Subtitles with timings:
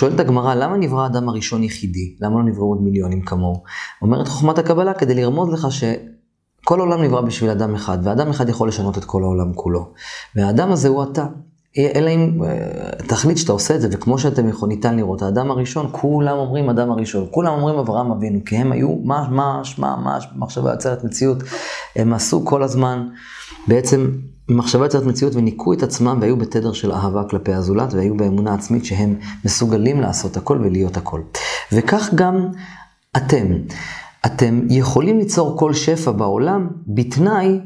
[0.00, 2.16] שואלת הגמרא, למה נברא האדם הראשון יחידי?
[2.20, 3.62] למה לא נבראו עוד מיליונים כמוהו?
[4.02, 8.68] אומרת חוכמת הקבלה כדי לרמוז לך שכל העולם נברא בשביל אדם אחד, ואדם אחד יכול
[8.68, 9.92] לשנות את כל העולם כולו.
[10.36, 11.26] והאדם הזה הוא אתה.
[11.78, 15.88] אלא אם אה, תחליט שאתה עושה את זה, וכמו שאתם יכולים, ניתן לראות, האדם הראשון,
[15.92, 20.70] כולם אומרים אדם הראשון, כולם אומרים אברהם אבינו, כי הם היו ממש, ממש, ממש, מחשבה
[20.70, 21.38] יוצרת מציאות,
[21.96, 23.06] הם עשו כל הזמן,
[23.68, 24.10] בעצם
[24.48, 28.84] מחשבה יוצרת מציאות וניקו את עצמם והיו בתדר של אהבה כלפי הזולת, והיו באמונה עצמית
[28.84, 29.14] שהם
[29.44, 31.20] מסוגלים לעשות הכל ולהיות הכל.
[31.72, 32.48] וכך גם
[33.16, 33.46] אתם.
[34.26, 37.60] אתם יכולים ליצור כל שפע בעולם בתנאי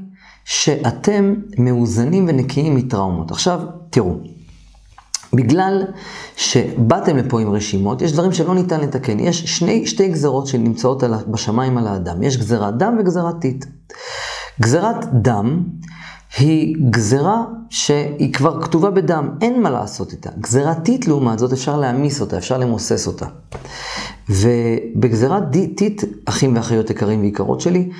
[0.44, 3.30] שאתם מאוזנים ונקיים מטראומות.
[3.30, 4.16] עכשיו, תראו,
[5.32, 5.82] בגלל
[6.36, 9.20] שבאתם לפה עם רשימות, יש דברים שלא ניתן לתקן.
[9.20, 12.22] יש שני, שתי גזרות שנמצאות על, בשמיים על האדם.
[12.22, 13.64] יש גזירת דם וגזירת טיט.
[14.60, 15.62] גזירת דם
[16.38, 20.30] היא גזרה שהיא כבר כתובה בדם, אין מה לעשות איתה.
[20.40, 23.26] גזירת טיט, לעומת זאת, אפשר להעמיס אותה, אפשר למוסס אותה.
[24.28, 25.42] ובגזירת
[25.76, 27.90] טיט, אחים ואחיות יקרים ויקרות שלי,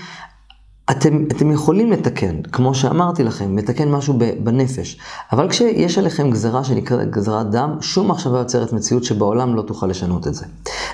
[0.91, 4.99] אתם, אתם יכולים לתקן, כמו שאמרתי לכם, לתקן משהו בנפש.
[5.33, 10.27] אבל כשיש עליכם גזרה שנקראת גזרת דם, שום מחשבה יוצרת מציאות שבעולם לא תוכל לשנות
[10.27, 10.47] את זה.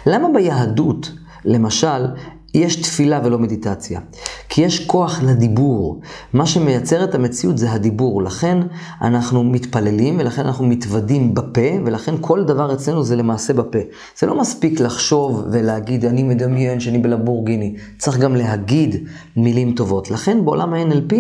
[0.06, 1.12] למה ביהדות,
[1.44, 2.06] למשל,
[2.55, 4.01] יש תפילה ולא מדיטציה.
[4.48, 6.01] כי יש כוח לדיבור.
[6.33, 8.23] מה שמייצר את המציאות זה הדיבור.
[8.23, 8.59] לכן
[9.03, 13.79] אנחנו מתפללים ולכן אנחנו מתוודים בפה, ולכן כל דבר אצלנו זה למעשה בפה.
[14.19, 17.77] זה לא מספיק לחשוב ולהגיד, אני מדמיין שאני בלבורגיני.
[17.98, 20.11] צריך גם להגיד מילים טובות.
[20.11, 21.14] לכן בעולם ה-NLP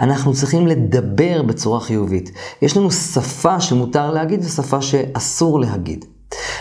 [0.00, 2.30] אנחנו צריכים לדבר בצורה חיובית.
[2.62, 6.04] יש לנו שפה שמותר להגיד ושפה שאסור להגיד.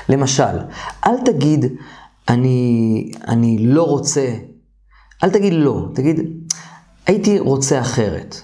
[0.10, 0.60] למשל,
[1.08, 1.66] אל תגיד,
[2.30, 4.34] אני, אני לא רוצה,
[5.24, 6.20] אל תגיד לא, תגיד,
[7.08, 8.42] הייתי רוצה אחרת.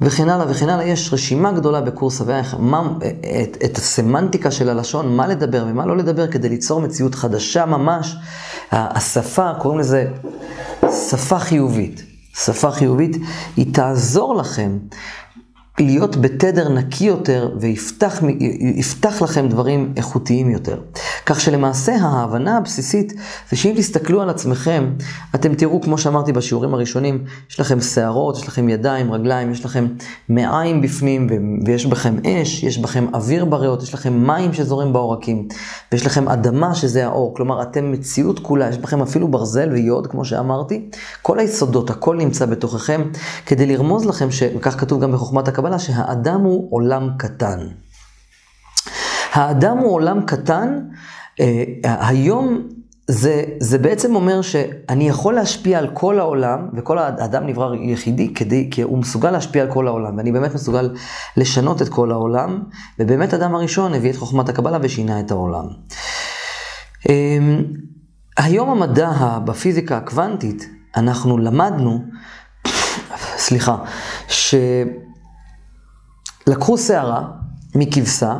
[0.00, 5.26] וכן הלאה וכן הלאה, יש רשימה גדולה בקורס הוויה, את, את הסמנטיקה של הלשון, מה
[5.26, 8.16] לדבר ומה לא לדבר, כדי ליצור מציאות חדשה ממש.
[8.72, 10.06] השפה, קוראים לזה
[11.10, 12.02] שפה חיובית.
[12.36, 13.16] שפה חיובית,
[13.56, 14.78] היא תעזור לכם
[15.80, 20.80] להיות בתדר נקי יותר ויפתח לכם דברים איכותיים יותר.
[21.26, 23.12] כך שלמעשה ההבנה הבסיסית
[23.50, 24.90] זה שאם תסתכלו על עצמכם,
[25.34, 29.86] אתם תראו, כמו שאמרתי בשיעורים הראשונים, יש לכם שערות, יש לכם ידיים, רגליים, יש לכם
[30.28, 31.26] מעיים בפנים
[31.66, 35.48] ויש בכם אש, יש בכם אוויר בריאות, יש לכם מים שזורים בעורקים,
[35.92, 40.24] ויש לכם אדמה שזה האור, כלומר אתם מציאות כולה, יש בכם אפילו ברזל ויוד, כמו
[40.24, 40.90] שאמרתי,
[41.22, 43.02] כל היסודות, הכל נמצא בתוככם,
[43.46, 47.58] כדי לרמוז לכם, וכך כתוב גם בחוכמת הקבלה, הקבלה שהאדם הוא עולם קטן.
[49.32, 50.78] האדם הוא עולם קטן,
[51.40, 52.68] אה, היום
[53.08, 58.68] זה, זה בעצם אומר שאני יכול להשפיע על כל העולם, וכל האדם נברא יחידי כדי,
[58.70, 60.94] כי הוא מסוגל להשפיע על כל העולם, ואני באמת מסוגל
[61.36, 62.62] לשנות את כל העולם,
[62.98, 65.64] ובאמת אדם הראשון הביא את חוכמת הקבלה ושינה את העולם.
[67.08, 67.38] אה,
[68.36, 72.04] היום המדע בפיזיקה הקוונטית, אנחנו למדנו,
[73.36, 73.76] סליחה,
[74.28, 74.54] ש...
[76.46, 77.28] לקחו שערה
[77.74, 78.36] מכבשה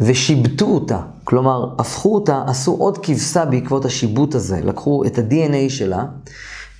[0.00, 1.00] ושיבטו אותה.
[1.24, 4.60] כלומר, הפכו אותה, עשו עוד כבשה בעקבות השיבוט הזה.
[4.64, 6.04] לקחו את ה-DNA שלה,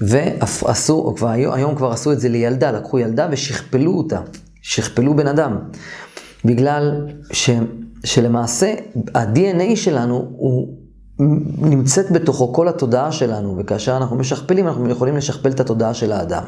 [0.01, 4.21] ועשו, כבר, היום כבר עשו את זה לילדה, לקחו ילדה ושכפלו אותה.
[4.63, 5.59] שכפלו בן אדם.
[6.45, 7.51] בגלל ש,
[8.05, 8.75] שלמעשה
[9.15, 10.75] ה-DNA שלנו הוא
[11.59, 16.43] נמצאת בתוכו כל התודעה שלנו, וכאשר אנחנו משכפלים, אנחנו יכולים לשכפל את התודעה של האדם.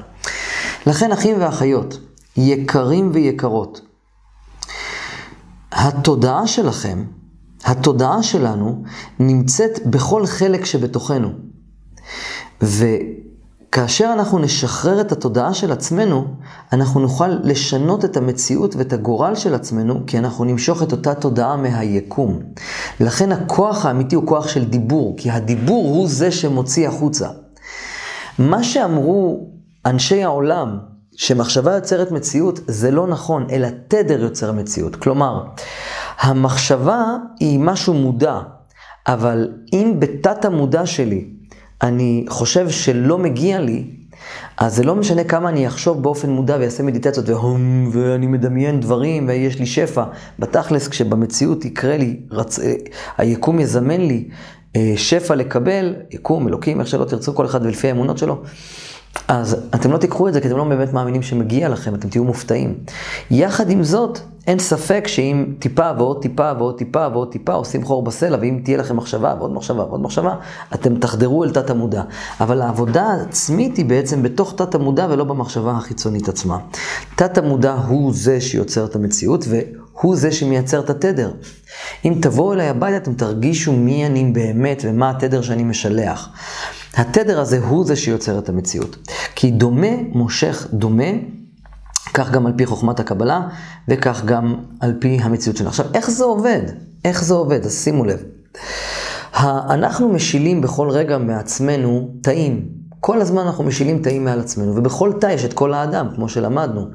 [0.86, 1.98] לכן, אחים ואחיות,
[2.36, 3.80] יקרים ויקרות,
[5.72, 7.04] התודעה שלכם,
[7.64, 8.82] התודעה שלנו,
[9.18, 11.28] נמצאת בכל חלק שבתוכנו.
[12.62, 16.26] וכאשר אנחנו נשחרר את התודעה של עצמנו,
[16.72, 21.56] אנחנו נוכל לשנות את המציאות ואת הגורל של עצמנו, כי אנחנו נמשוך את אותה תודעה
[21.56, 22.40] מהיקום.
[23.00, 27.28] לכן הכוח האמיתי הוא כוח של דיבור, כי הדיבור הוא זה שמוציא החוצה.
[28.38, 29.46] מה שאמרו
[29.86, 30.78] אנשי העולם
[31.20, 34.96] שמחשבה יוצרת מציאות זה לא נכון, אלא תדר יוצר מציאות.
[34.96, 35.44] כלומר,
[36.20, 38.38] המחשבה היא משהו מודע,
[39.06, 41.28] אבל אם בתת המודע שלי
[41.82, 43.90] אני חושב שלא מגיע לי,
[44.58, 49.28] אז זה לא משנה כמה אני אחשוב באופן מודע ויעשה מדיטציות והום, ואני מדמיין דברים
[49.28, 50.04] ויש לי שפע.
[50.38, 52.58] בתכלס, כשבמציאות יקרה לי, רצ...
[53.18, 54.28] היקום יזמן לי
[54.76, 58.42] אה, שפע לקבל, יקום, אלוקים, איך שלא תרצו כל אחד ולפי האמונות שלו.
[59.28, 62.24] אז אתם לא תיקחו את זה כי אתם לא באמת מאמינים שמגיע לכם, אתם תהיו
[62.24, 62.74] מופתעים.
[63.30, 68.02] יחד עם זאת, אין ספק שאם טיפה ועוד טיפה ועוד טיפה ועוד טיפה עושים חור
[68.02, 70.34] בסלע, ואם תהיה לכם מחשבה ועוד מחשבה ועוד מחשבה,
[70.74, 72.02] אתם תחדרו אל תת המודע.
[72.40, 76.58] אבל העבודה העצמית היא בעצם בתוך תת המודע ולא במחשבה החיצונית עצמה.
[77.16, 79.44] תת המודע הוא זה שיוצר את המציאות,
[79.92, 81.32] הוא זה שמייצר את התדר.
[82.04, 86.28] אם תבואו אליי הביתה, אתם תרגישו מי אני באמת ומה התדר שאני משלח.
[86.94, 88.96] התדר הזה הוא זה שיוצר את המציאות.
[89.34, 91.10] כי דומה מושך דומה,
[92.14, 93.48] כך גם על פי חוכמת הקבלה,
[93.88, 95.70] וכך גם על פי המציאות שלנו.
[95.70, 96.60] עכשיו, איך זה עובד?
[97.04, 97.64] איך זה עובד?
[97.64, 98.22] אז שימו לב.
[99.70, 102.79] אנחנו משילים בכל רגע מעצמנו תאים.
[103.00, 106.86] כל הזמן אנחנו משילים תאים מעל עצמנו, ובכל תא יש את כל האדם, כמו שלמדנו.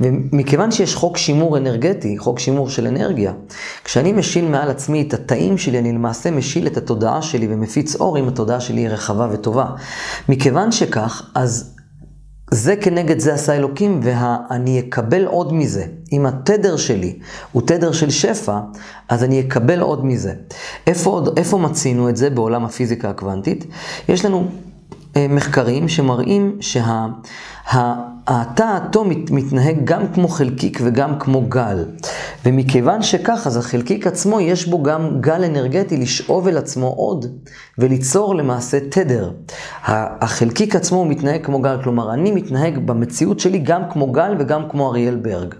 [0.00, 3.32] ומכיוון שיש חוק שימור אנרגטי, חוק שימור של אנרגיה,
[3.84, 8.18] כשאני משיל מעל עצמי את התאים שלי, אני למעשה משיל את התודעה שלי ומפיץ אור
[8.18, 9.66] אם התודעה שלי היא רחבה וטובה.
[10.28, 11.74] מכיוון שכך, אז
[12.50, 15.84] זה כנגד זה עשה אלוקים, ואני אקבל עוד מזה.
[16.12, 17.18] אם התדר שלי
[17.52, 18.58] הוא תדר של שפע,
[19.08, 20.32] אז אני אקבל עוד מזה.
[20.86, 23.66] איפה, איפה מצינו את זה בעולם הפיזיקה הקוונטית?
[24.08, 24.48] יש לנו
[25.28, 27.92] מחקרים שמראים שהתא
[28.58, 31.84] האטום מתנהג גם כמו חלקיק וגם כמו גל.
[32.44, 37.26] ומכיוון שכך, אז החלקיק עצמו, יש בו גם גל אנרגטי לשאוב אל עצמו עוד
[37.78, 39.30] וליצור למעשה תדר.
[39.84, 44.88] החלקיק עצמו מתנהג כמו גל, כלומר, אני מתנהג במציאות שלי גם כמו גל וגם כמו
[44.90, 45.54] אריאל ברג.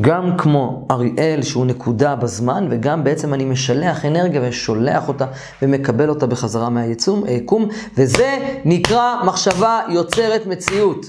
[0.00, 5.26] גם כמו אריאל שהוא נקודה בזמן, וגם בעצם אני משלח אנרגיה ושולח אותה
[5.62, 11.06] ומקבל אותה בחזרה מהיקום, וזה נקרא מחשבה יוצרת מציאות.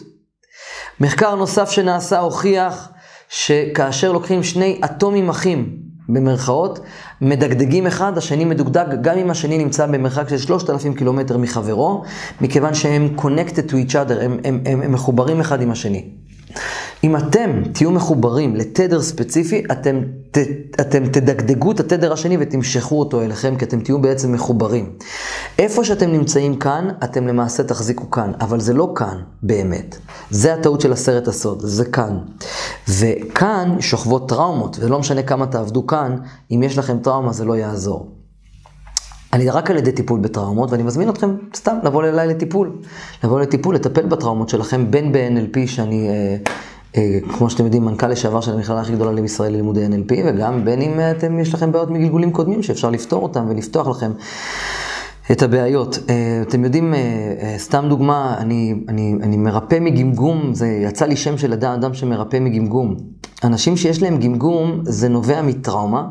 [0.99, 2.89] מחקר נוסף שנעשה הוכיח
[3.29, 5.77] שכאשר לוקחים שני אטומים אחים,
[6.09, 6.79] במרכאות,
[7.21, 12.03] מדגדגים אחד, השני מדוגדג, גם אם השני נמצא במרחק של 3,000 קילומטר מחברו,
[12.41, 16.09] מכיוון שהם connected to each other, הם, הם, הם, הם מחוברים אחד עם השני.
[17.03, 20.01] אם אתם תהיו מחוברים לתדר ספציפי, אתם,
[20.31, 20.37] ת,
[20.81, 24.91] אתם תדגדגו את התדר השני ותמשכו אותו אליכם, כי אתם תהיו בעצם מחוברים.
[25.59, 29.97] איפה שאתם נמצאים כאן, אתם למעשה תחזיקו כאן, אבל זה לא כאן באמת.
[30.29, 32.17] זה הטעות של הסרט הסוד, זה כאן.
[32.87, 36.17] וכאן שוכבות טראומות, ולא משנה כמה תעבדו כאן,
[36.51, 38.17] אם יש לכם טראומה זה לא יעזור.
[39.33, 42.71] אני רק על ידי טיפול בטראומות, ואני מזמין אתכם סתם לבוא אליי לטיפול.
[43.23, 46.37] לבוא לטיפול, לטפל בטראומות שלכם, בין ב-NLP, שאני, אה,
[47.37, 50.99] כמו שאתם יודעים, מנכ"ל לשעבר של המכללה הכי גדולה לישראל ללימודי NLP, וגם בין אם
[51.11, 54.11] אתם, יש לכם בעיות מגלגולים קודמים, שאפשר לפתור אותם ולפתוח לכם
[55.31, 55.99] את הבעיות.
[56.09, 56.99] אה, אתם יודעים, אה,
[57.41, 61.93] אה, סתם דוגמה, אני, אני, אני מרפא מגמגום, זה יצא לי שם של אדם, אדם
[61.93, 62.95] שמרפא מגמגום.
[63.43, 66.07] אנשים שיש להם גמגום, זה נובע מטראומה.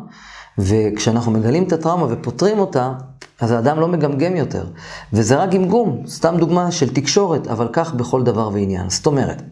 [0.58, 2.92] וכשאנחנו מגלים את הטראומה ופותרים אותה,
[3.40, 4.66] אז האדם לא מגמגם יותר.
[5.12, 8.90] וזה רק גמגום, סתם דוגמה של תקשורת, אבל כך בכל דבר ועניין.
[8.90, 9.42] זאת אומרת,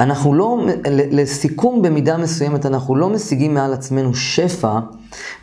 [0.00, 0.66] אנחנו לא,
[1.10, 4.78] לסיכום במידה מסוימת, אנחנו לא משיגים מעל עצמנו שפע.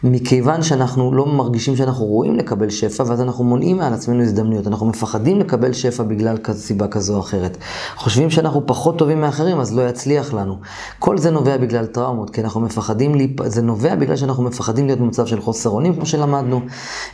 [0.04, 4.68] מכיוון שאנחנו לא מרגישים שאנחנו רואים לקבל שפע, ואז אנחנו מונעים מעל עצמנו הזדמנויות.
[4.68, 7.58] אנחנו מפחדים לקבל שפע בגלל סיבה כזו או אחרת.
[7.96, 10.56] חושבים שאנחנו פחות טובים מאחרים, אז לא יצליח לנו.
[11.00, 13.48] כל זה נובע בגלל טראומות, כי אנחנו מפחדים, להיפ...
[13.48, 16.62] זה נובע בגלל שאנחנו מפחדים להיות במצב של חוסר אונים, כמו שלמדנו,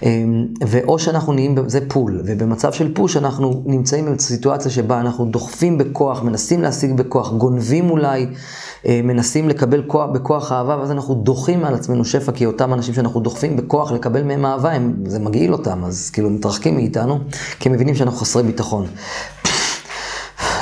[0.03, 5.77] אמ, ואו שאנחנו נהיים, זה פול, ובמצב של פוש אנחנו נמצאים בסיטואציה שבה אנחנו דוחפים
[5.77, 8.27] בכוח, מנסים להשיג בכוח, גונבים אולי.
[8.85, 12.93] אה, מנסים לקבל כוח, בכוח אהבה, ואז אנחנו דוחים על עצמנו שפע, כי אותם אנשים
[12.93, 17.19] שאנחנו דוחפים בכוח לקבל מהם אהבה, הם, זה מגעיל אותם, אז כאילו מתרחקים מאיתנו,
[17.59, 18.85] כי הם מבינים שאנחנו חסרי ביטחון.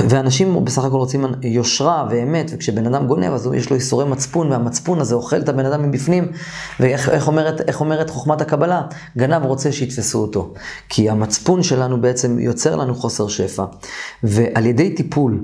[0.09, 4.99] ואנשים בסך הכל רוצים יושרה ואמת, וכשבן אדם גונב אז יש לו ייסורי מצפון, והמצפון
[4.99, 6.27] הזה אוכל את הבן אדם מבפנים,
[6.79, 8.81] ואיך איך אומרת, אומרת חוכמת הקבלה?
[9.17, 10.53] גנב רוצה שיתפסו אותו.
[10.89, 13.65] כי המצפון שלנו בעצם יוצר לנו חוסר שפע,
[14.23, 15.43] ועל ידי טיפול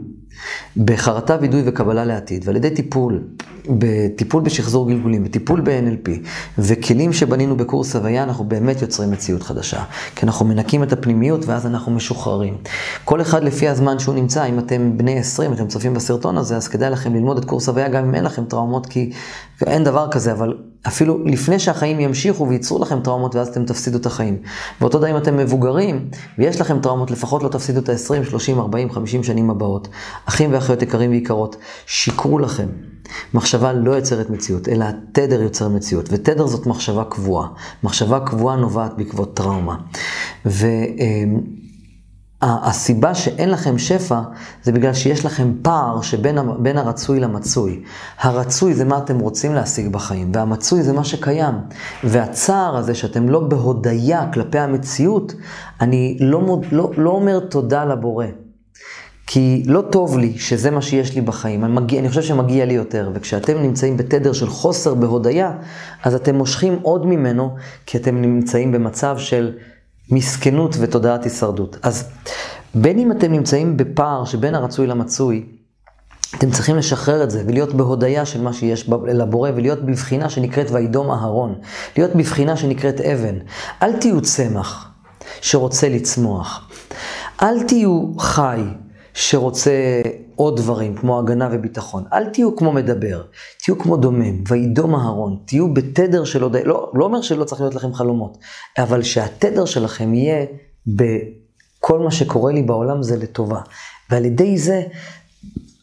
[0.77, 3.23] בחרטה, וידוי וקבלה לעתיד, ועל ידי טיפול,
[3.69, 6.09] בטיפול בשחזור גלגולים, בטיפול ב-NLP,
[6.57, 9.83] וכלים שבנינו בקורס הוויה, אנחנו באמת יוצרים מציאות חדשה.
[10.15, 12.57] כי אנחנו מנקים את הפנימיות ואז אנחנו משוחררים.
[13.05, 16.67] כל אחד לפי הזמן שהוא נמצא, אם אתם בני 20, אתם צופים בסרטון הזה, אז
[16.67, 19.11] כדאי לכם ללמוד את קורס הוויה גם אם אין לכם טראומות, כי
[19.67, 20.53] אין דבר כזה, אבל
[20.87, 24.37] אפילו לפני שהחיים ימשיכו וייצרו לכם טראומות ואז אתם תפסידו את החיים.
[24.81, 28.91] ואותו דבר אם אתם מבוגרים ויש לכם טראומות, לפחות לא תפסידו את ה-20, 30, 40,
[28.91, 29.87] 50 שנים הבאות.
[30.25, 32.67] אחים ואחיות יקרים ויקרות, שיקרו לכם.
[33.33, 37.47] מחשבה לא יוצרת מציאות, אלא התדר יוצר מציאות, ותדר זאת מחשבה קבועה.
[37.83, 39.75] מחשבה קבועה נובעת בעקבות טראומה.
[40.45, 40.67] ו...
[42.41, 44.19] הסיבה שאין לכם שפע
[44.63, 47.83] זה בגלל שיש לכם פער שבין הרצוי למצוי.
[48.19, 51.55] הרצוי זה מה אתם רוצים להשיג בחיים, והמצוי זה מה שקיים.
[52.03, 55.33] והצער הזה שאתם לא בהודיה כלפי המציאות,
[55.81, 58.25] אני לא, מוד, לא, לא אומר תודה לבורא.
[59.27, 62.73] כי לא טוב לי שזה מה שיש לי בחיים, אני, מגיע, אני חושב שמגיע לי
[62.73, 65.51] יותר, וכשאתם נמצאים בתדר של חוסר בהודיה,
[66.03, 67.55] אז אתם מושכים עוד ממנו,
[67.85, 69.53] כי אתם נמצאים במצב של
[70.11, 71.77] מסכנות ותודעת הישרדות.
[71.83, 72.09] אז
[72.75, 75.45] בין אם אתם נמצאים בפער שבין הרצוי למצוי,
[76.37, 81.11] אתם צריכים לשחרר את זה ולהיות בהודיה של מה שיש לבורא ולהיות בבחינה שנקראת וידום
[81.11, 81.55] אהרון.
[81.97, 83.35] להיות בבחינה שנקראת אבן.
[83.83, 84.91] אל תהיו צמח
[85.41, 86.69] שרוצה לצמוח.
[87.41, 88.61] אל תהיו חי
[89.13, 90.01] שרוצה
[90.35, 92.03] עוד דברים, כמו הגנה וביטחון.
[92.13, 93.23] אל תהיו כמו מדבר,
[93.63, 97.75] תהיו כמו דומם, וידום אהרון, תהיו בתדר של הודיה, לא, לא אומר שלא צריך להיות
[97.75, 98.37] לכם חלומות,
[98.77, 100.45] אבל שהתדר שלכם יהיה
[100.87, 103.59] בכל מה שקורה לי בעולם זה לטובה.
[104.09, 104.81] ועל ידי זה,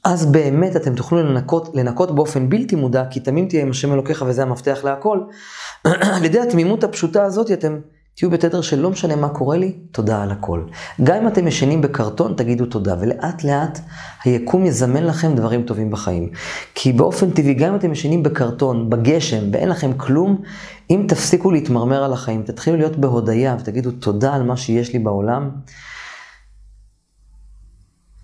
[0.04, 4.25] אז באמת אתם תוכלו לנקות, לנקות באופן בלתי מודע, כי תמים תהיה עם השם אלוקיך
[4.26, 5.18] וזה המפתח להכל.
[5.85, 7.78] על ידי התמימות הפשוטה הזאת אתם
[8.18, 10.62] תהיו בתדר של לא משנה מה קורה לי, תודה על הכל.
[11.02, 13.78] גם אם אתם ישנים בקרטון, תגידו תודה, ולאט לאט
[14.25, 16.30] היקום יזמן לכם דברים טובים בחיים.
[16.75, 20.42] כי באופן טבעי, גם אם אתם ישנים בקרטון, בגשם, ואין לכם כלום,
[20.90, 25.50] אם תפסיקו להתמרמר על החיים, תתחילו להיות בהודיה ותגידו תודה על מה שיש לי בעולם,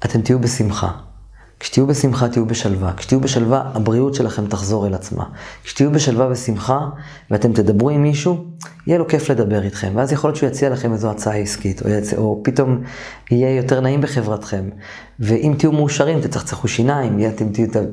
[0.04, 1.13] אתם תהיו בשמחה.
[1.64, 2.92] כשתהיו בשמחה תהיו בשלווה.
[2.96, 5.24] כשתהיו בשלווה, הבריאות שלכם תחזור אל עצמה.
[5.64, 6.88] כשתהיו בשלווה ושמחה,
[7.30, 8.44] ואתם תדברו עם מישהו,
[8.86, 9.92] יהיה לו כיף לדבר איתכם.
[9.94, 12.82] ואז יכול להיות שהוא יציע לכם איזו הצעה עסקית, או, יצא, או פתאום
[13.30, 14.68] יהיה יותר נעים בחברתכם.
[15.20, 17.46] ואם תהיו מאושרים, תצחצחו שיניים, אתם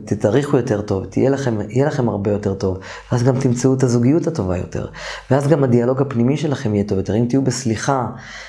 [0.05, 2.77] תתאריכו יותר טוב, תהיה לכם, יהיה לכם הרבה יותר טוב.
[3.11, 4.87] ואז גם תמצאו את הזוגיות הטובה יותר.
[5.31, 7.15] ואז גם הדיאלוג הפנימי שלכם יהיה טוב יותר.
[7.15, 8.07] אם תהיו בסליחה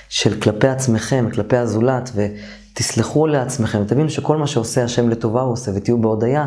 [0.08, 2.26] של כלפי עצמכם, כלפי הזולת, ו...
[2.74, 6.46] תסלחו לעצמכם, תבינו שכל מה שעושה השם לטובה הוא עושה, ותהיו בהודיה,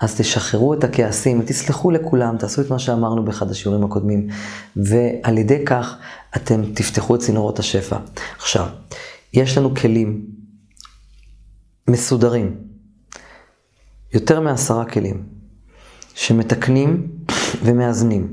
[0.00, 4.28] אז תשחררו את הכעסים ותסלחו לכולם, תעשו את מה שאמרנו באחד השיעורים הקודמים,
[4.76, 5.96] ועל ידי כך
[6.36, 7.96] אתם תפתחו את צינורות השפע.
[8.36, 8.66] עכשיו,
[9.32, 10.26] יש לנו כלים
[11.88, 12.56] מסודרים,
[14.14, 15.22] יותר מעשרה כלים,
[16.14, 17.08] שמתקנים
[17.62, 18.32] ומאזנים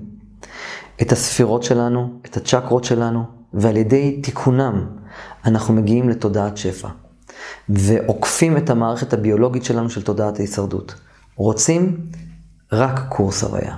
[1.01, 4.88] את הספירות שלנו, את הצ'קרות שלנו, ועל ידי תיקונם
[5.46, 6.88] אנחנו מגיעים לתודעת שפע.
[7.69, 10.96] ועוקפים את המערכת הביולוגית שלנו של תודעת ההישרדות.
[11.36, 11.98] רוצים?
[12.72, 13.75] רק קורס הוויה.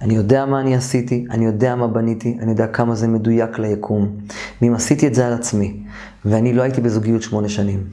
[0.00, 4.16] אני יודע מה אני עשיתי, אני יודע מה בניתי, אני יודע כמה זה מדויק ליקום.
[4.62, 5.82] ואם עשיתי את זה על עצמי,
[6.24, 7.84] ואני לא הייתי בזוגיות שמונה שנים,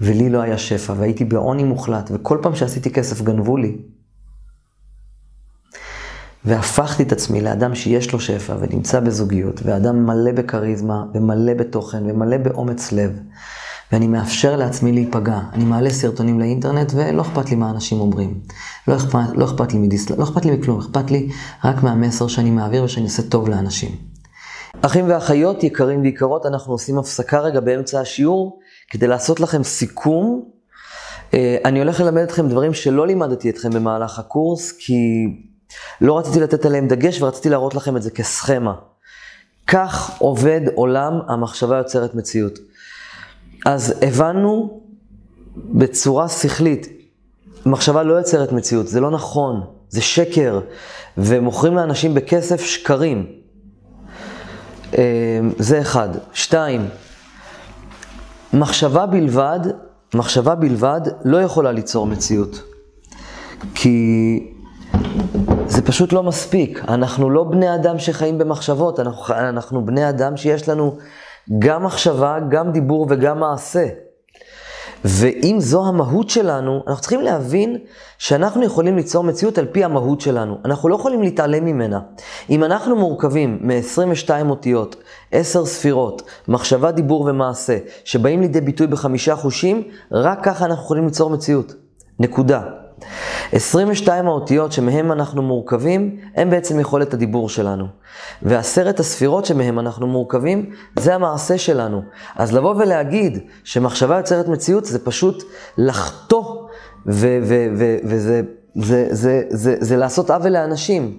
[0.00, 3.76] ולי לא היה שפע, והייתי בעוני מוחלט, וכל פעם שעשיתי כסף גנבו לי,
[6.44, 12.36] והפכתי את עצמי לאדם שיש לו שפע ונמצא בזוגיות, ואדם מלא בכריזמה, ומלא בתוכן, ומלא
[12.36, 13.20] באומץ לב,
[13.92, 15.38] ואני מאפשר לעצמי להיפגע.
[15.52, 18.40] אני מעלה סרטונים לאינטרנט ולא אכפת לי מה אנשים אומרים.
[18.88, 20.14] לא אכפת, לא אכפת לי מדיסל...
[20.18, 21.28] לא אכפת לי מכלום, אכפת לי
[21.64, 23.90] רק מהמסר שאני מעביר ושאני עושה טוב לאנשים.
[24.82, 28.60] אחים ואחיות יקרים ויקרות, אנחנו עושים הפסקה רגע באמצע השיעור
[28.90, 30.42] כדי לעשות לכם סיכום.
[31.34, 34.94] אה, אני הולך ללמד אתכם דברים שלא לימדתי אתכם במהלך הקורס, כי
[36.00, 38.74] לא רציתי לתת עליהם דגש ורציתי להראות לכם את זה כסכמה.
[39.66, 42.58] כך עובד עולם המחשבה יוצרת מציאות.
[43.64, 44.80] אז הבנו
[45.56, 46.88] בצורה שכלית,
[47.66, 50.60] מחשבה לא יוצרת מציאות, זה לא נכון, זה שקר,
[51.18, 53.26] ומוכרים לאנשים בכסף שקרים.
[54.92, 55.00] אמ,
[55.58, 56.08] זה אחד.
[56.32, 56.88] שתיים,
[58.52, 59.60] מחשבה בלבד,
[60.14, 62.62] מחשבה בלבד לא יכולה ליצור מציאות.
[63.74, 64.38] כי
[65.66, 66.84] זה פשוט לא מספיק.
[66.88, 70.96] אנחנו לא בני אדם שחיים במחשבות, אנחנו, אנחנו בני אדם שיש לנו
[71.58, 73.86] גם מחשבה, גם דיבור וגם מעשה.
[75.04, 77.76] ואם זו המהות שלנו, אנחנו צריכים להבין
[78.18, 80.58] שאנחנו יכולים ליצור מציאות על פי המהות שלנו.
[80.64, 82.00] אנחנו לא יכולים להתעלם ממנה.
[82.50, 84.96] אם אנחנו מורכבים מ-22 אותיות,
[85.32, 89.82] 10 ספירות, מחשבה, דיבור ומעשה, שבאים לידי ביטוי בחמישה חושים,
[90.12, 91.74] רק ככה אנחנו יכולים ליצור מציאות.
[92.18, 92.83] נקודה.
[93.52, 97.86] 22 האותיות שמהם אנחנו מורכבים, הם בעצם יכולת הדיבור שלנו.
[98.42, 102.02] ועשרת הספירות שמהם אנחנו מורכבים, זה המעשה שלנו.
[102.36, 105.44] אז לבוא ולהגיד שמחשבה יוצרת מציאות, זה פשוט
[105.78, 106.44] לחטוא,
[107.06, 108.42] וזה
[108.74, 111.18] זה, זה, זה, זה לעשות עוול לאנשים.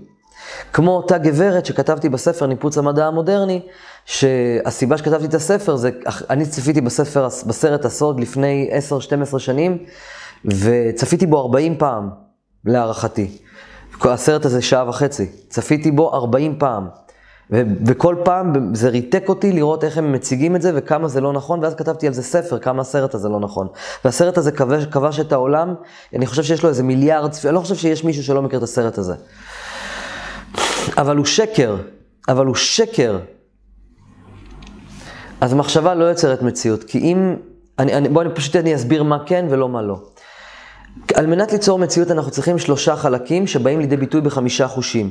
[0.73, 3.61] כמו אותה גברת שכתבתי בספר ניפוץ המדע המודרני,
[4.05, 5.89] שהסיבה שכתבתי את הספר זה,
[6.29, 8.69] אני צפיתי בספר, בסרט הסוד לפני
[9.35, 9.77] 10-12 שנים,
[10.51, 12.09] וצפיתי בו 40 פעם,
[12.65, 13.37] להערכתי.
[14.01, 16.87] הסרט הזה שעה וחצי, צפיתי בו 40 פעם.
[17.51, 21.33] ו- וכל פעם זה ריתק אותי לראות איך הם מציגים את זה וכמה זה לא
[21.33, 23.67] נכון, ואז כתבתי על זה ספר, כמה הסרט הזה לא נכון.
[24.05, 25.73] והסרט הזה כבש, כבש את העולם,
[26.15, 28.97] אני חושב שיש לו איזה מיליארד, אני לא חושב שיש מישהו שלא מכיר את הסרט
[28.97, 29.13] הזה.
[30.97, 31.75] אבל הוא שקר,
[32.27, 33.19] אבל הוא שקר.
[35.41, 37.35] אז מחשבה לא יוצרת מציאות, כי אם,
[37.79, 40.01] אני, אני, בואו פשוט אני אסביר מה כן ולא מה לא.
[41.13, 45.09] על מנת ליצור מציאות אנחנו צריכים שלושה חלקים שבאים לידי ביטוי בחמישה חושים.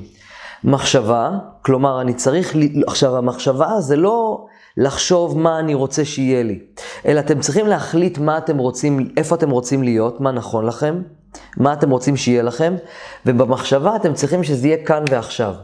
[0.64, 1.30] מחשבה,
[1.62, 6.60] כלומר אני צריך, עכשיו המחשבה זה לא לחשוב מה אני רוצה שיהיה לי,
[7.06, 11.02] אלא אתם צריכים להחליט מה אתם רוצים, איפה אתם רוצים להיות, מה נכון לכם,
[11.56, 12.74] מה אתם רוצים שיהיה לכם,
[13.26, 15.54] ובמחשבה אתם צריכים שזה יהיה כאן ועכשיו.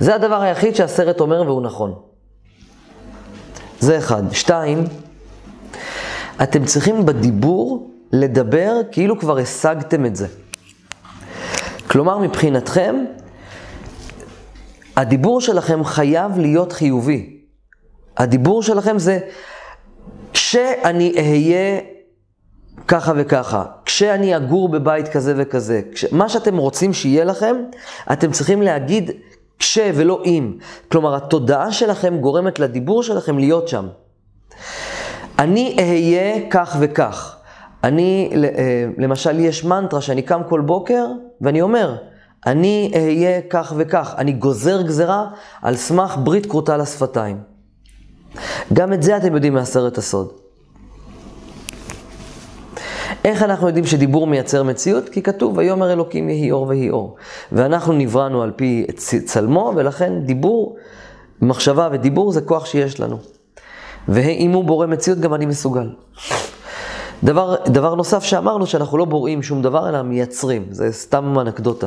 [0.00, 1.94] זה הדבר היחיד שהסרט אומר והוא נכון.
[3.80, 4.22] זה אחד.
[4.32, 4.84] שתיים,
[6.42, 10.26] אתם צריכים בדיבור לדבר כאילו כבר השגתם את זה.
[11.86, 13.04] כלומר, מבחינתכם,
[14.96, 17.36] הדיבור שלכם חייב להיות חיובי.
[18.16, 19.18] הדיבור שלכם זה,
[20.32, 21.80] כשאני אהיה
[22.88, 26.04] ככה וככה, כשאני אגור בבית כזה וכזה, כש...
[26.12, 27.56] מה שאתם רוצים שיהיה לכם,
[28.12, 29.10] אתם צריכים להגיד
[29.58, 30.52] כש ולא אם.
[30.92, 33.86] כלומר, התודעה שלכם גורמת לדיבור שלכם להיות שם.
[35.42, 37.36] אני אהיה כך וכך.
[37.84, 41.06] אני, אה, למשל, יש מנטרה שאני קם כל בוקר
[41.40, 41.96] ואני אומר,
[42.46, 44.14] אני אהיה כך וכך.
[44.18, 45.26] אני גוזר גזרה
[45.62, 47.38] על סמך ברית כרותה לשפתיים.
[48.72, 50.32] גם את זה אתם יודעים מעשרת הסוד.
[53.24, 55.08] איך אנחנו יודעים שדיבור מייצר מציאות?
[55.08, 57.16] כי כתוב, ויאמר אלוקים יהי אור ויהי אור.
[57.52, 58.86] ואנחנו נבראנו על פי
[59.24, 60.76] צלמו, ולכן דיבור,
[61.40, 63.18] מחשבה ודיבור זה כוח שיש לנו.
[64.08, 65.90] ואם הוא בורא מציאות, גם אני מסוגל.
[67.24, 70.66] דבר, דבר נוסף שאמרנו, שאנחנו לא בוראים שום דבר, אלא מייצרים.
[70.70, 71.86] זה סתם אנקדוטה.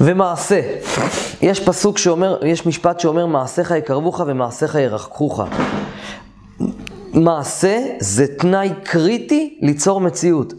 [0.00, 0.60] ומעשה.
[1.42, 5.40] יש פסוק שאומר, יש משפט שאומר, מעשיך יקרבוך ומעשיך ירחקוך.
[7.12, 10.52] מעשה זה תנאי קריטי ליצור מציאות.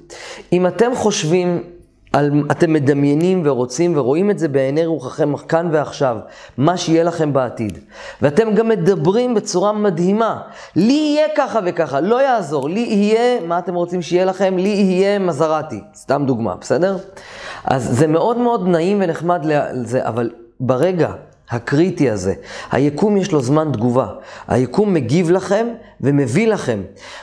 [0.54, 1.64] אם אתם חושבים,
[2.12, 6.18] על, אתם מדמיינים ורוצים ורואים את זה בעיני רוחכם כאן ועכשיו,
[6.58, 7.80] מה שיהיה לכם בעתיד,
[8.22, 10.42] ואתם גם מדברים בצורה מדהימה,
[10.76, 14.58] לי יהיה ככה וככה, לא יעזור, לי יהיה, מה אתם רוצים שיהיה לכם?
[14.58, 16.98] לי יהיה מזרטי, סתם דוגמה, בסדר?
[17.64, 21.12] אז זה מאוד מאוד נעים ונחמד לזה, אבל ברגע
[21.52, 22.34] הקריטי הזה.
[22.72, 24.08] היקום יש לו זמן תגובה.
[24.48, 25.68] היקום מגיב לכם
[26.02, 26.82] ומביא לכם.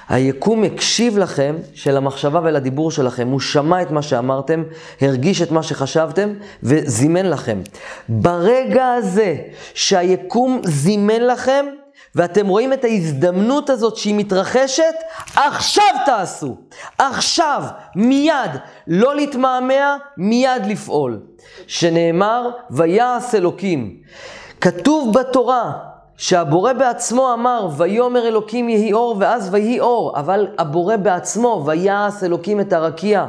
[0.09, 3.29] היקום הקשיב לכם של המחשבה ולדיבור שלכם.
[3.29, 4.63] הוא שמע את מה שאמרתם,
[5.01, 6.33] הרגיש את מה שחשבתם
[6.63, 7.61] וזימן לכם.
[8.09, 9.37] ברגע הזה
[9.75, 11.67] שהיקום זימן לכם,
[12.19, 14.95] ואתם רואים את ההזדמנות הזאת שהיא מתרחשת,
[15.37, 16.57] עכשיו תעשו.
[16.99, 17.63] עכשיו,
[17.97, 18.51] מיד,
[18.87, 21.21] לא להתמהמה, מיד לפעול.
[21.67, 23.97] שנאמר, ויעש אלוקים.
[24.61, 25.73] כתוב בתורה
[26.17, 32.61] שהבורא בעצמו אמר, ויאמר אלוקים יהי אור, ואז ויהי אור, אבל הבורא בעצמו, ויעש אלוקים
[32.61, 33.27] את הרקיע.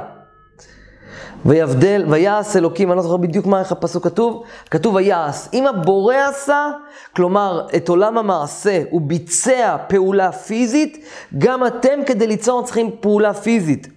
[1.46, 5.48] ויבדל, ויעש אלוקים, אני לא זוכר בדיוק מה, איך הפסוק כתוב, כתוב ויעש.
[5.54, 6.70] אם הבורא עשה,
[7.16, 11.06] כלומר, את עולם המעשה, הוא ביצע פעולה פיזית,
[11.38, 13.88] גם אתם כדי ליצור צריכים פעולה פיזית.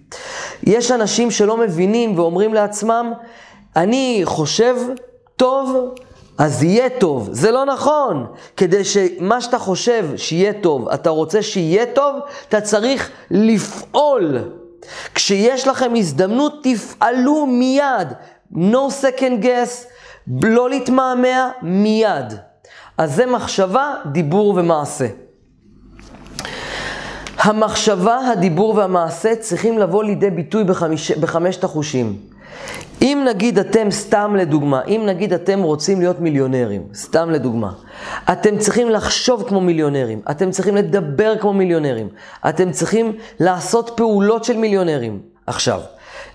[0.63, 3.13] יש אנשים שלא מבינים ואומרים לעצמם,
[3.75, 4.75] אני חושב
[5.35, 5.93] טוב,
[6.37, 7.29] אז יהיה טוב.
[7.31, 8.25] זה לא נכון.
[8.57, 12.15] כדי שמה שאתה חושב שיהיה טוב, אתה רוצה שיהיה טוב,
[12.49, 14.37] אתה צריך לפעול.
[15.15, 18.07] כשיש לכם הזדמנות, תפעלו מיד.
[18.53, 19.87] No second guess,
[20.43, 22.33] לא להתמהמה, מיד.
[22.97, 25.07] אז זה מחשבה, דיבור ומעשה.
[27.37, 32.17] המחשבה, הדיבור והמעשה צריכים לבוא לידי ביטוי בחמיש, בחמשת החושים.
[33.01, 37.71] אם נגיד אתם, סתם לדוגמה, אם נגיד אתם רוצים להיות מיליונרים, סתם לדוגמה,
[38.31, 42.09] אתם צריכים לחשוב כמו מיליונרים, אתם צריכים לדבר כמו מיליונרים,
[42.49, 45.19] אתם צריכים לעשות פעולות של מיליונרים.
[45.47, 45.81] עכשיו,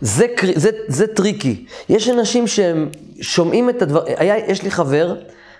[0.00, 1.66] זה, זה, זה טריקי.
[1.88, 2.88] יש אנשים שהם
[3.20, 5.16] שומעים את הדבר, היה, יש לי חבר,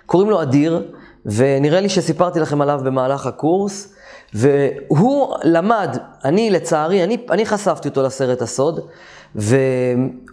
[0.07, 0.83] קוראים לו אדיר,
[1.27, 3.95] ונראה לי שסיפרתי לכם עליו במהלך הקורס,
[4.35, 8.81] והוא למד, אני לצערי, אני, אני חשפתי אותו לסרט הסוד,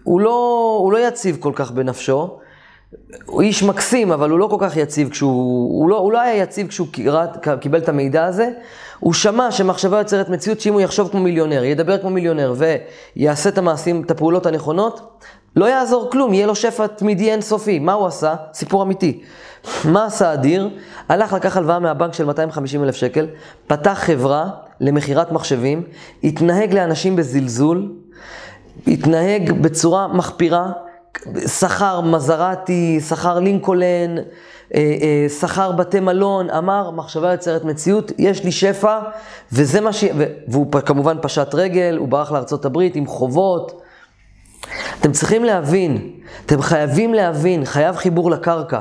[0.06, 2.38] והוא לא, לא יציב כל כך בנפשו.
[3.26, 5.82] הוא איש מקסים, אבל הוא לא כל כך יציב כשהוא...
[5.82, 6.88] הוא לא, הוא לא היה יציב כשהוא
[7.60, 8.50] קיבל את המידע הזה.
[9.00, 12.54] הוא שמע שמחשבה יוצרת מציאות שאם הוא יחשוב כמו מיליונר, ידבר כמו מיליונר
[13.16, 17.80] ויעשה את המעשים, את הפעולות הנכונות, לא יעזור כלום, יהיה לו שפע תמידי אינסופי.
[17.80, 18.36] מה הוא עשה?
[18.54, 19.24] סיפור אמיתי.
[19.86, 20.70] מה עשה אדיר?
[21.10, 23.28] הלך לקח הלוואה מהבנק של 250 אלף שקל,
[23.68, 25.84] פתח חברה למכירת מחשבים,
[26.24, 27.92] התנהג לאנשים בזלזול,
[28.88, 30.72] התנהג בצורה מחפירה,
[31.48, 34.24] שכר מזרטי, שכר לינקולן, אה,
[34.74, 39.00] אה, שכר בתי מלון, אמר, מחשבה יוצרת מציאות, יש לי שפע,
[39.52, 40.04] וזה מה ש...
[40.48, 42.32] והוא כמובן פשט רגל, הוא ברח
[42.66, 43.82] הברית עם חובות.
[45.00, 46.12] אתם צריכים להבין
[46.46, 48.80] אתם חייבים להבין, חייב חיבור לקרקע.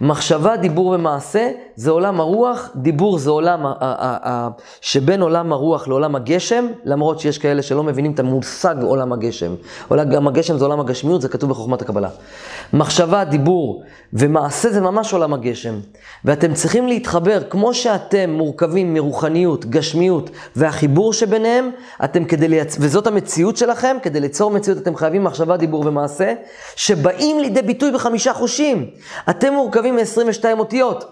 [0.00, 4.48] מחשבה, דיבור ומעשה זה עולם הרוח, דיבור זה עולם ה- ה- ה-
[4.80, 9.54] שבין עולם הרוח לעולם הגשם, למרות שיש כאלה שלא מבינים את המושג עולם הגשם.
[9.88, 12.08] עולם הגשם זה עולם הגשמיות, זה כתוב בחוכמת הקבלה.
[12.72, 13.82] מחשבה, דיבור
[14.12, 15.74] ומעשה זה ממש עולם הגשם.
[16.24, 21.70] ואתם צריכים להתחבר, כמו שאתם מורכבים מרוחניות, גשמיות והחיבור שביניהם,
[22.04, 22.76] אתם כדי לייצ...
[22.80, 26.32] וזאת המציאות שלכם, כדי ליצור מציאות אתם חייבים מחשבה, דיבור ומעשה,
[26.86, 28.90] שבאים לידי ביטוי בחמישה חושים.
[29.30, 31.04] אתם מורכבים מ-22 אותיות.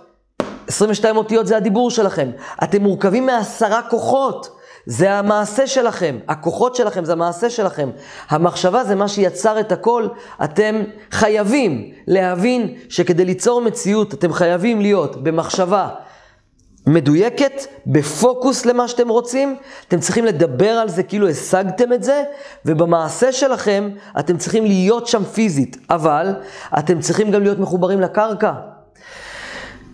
[0.69, 2.31] 22 אותיות זה הדיבור שלכם.
[2.63, 4.49] אתם מורכבים מעשרה כוחות.
[4.87, 7.91] זה המעשה שלכם, הכוחות שלכם זה המעשה שלכם.
[8.29, 10.09] המחשבה זה מה שיצר את הכל.
[10.45, 15.89] אתם חייבים להבין שכדי ליצור מציאות, אתם חייבים להיות במחשבה
[16.87, 19.57] מדויקת, בפוקוס למה שאתם רוצים.
[19.88, 22.23] אתם צריכים לדבר על זה כאילו השגתם את זה,
[22.66, 25.77] ובמעשה שלכם אתם צריכים להיות שם פיזית.
[25.90, 26.35] אבל
[26.79, 28.53] אתם צריכים גם להיות מחוברים לקרקע.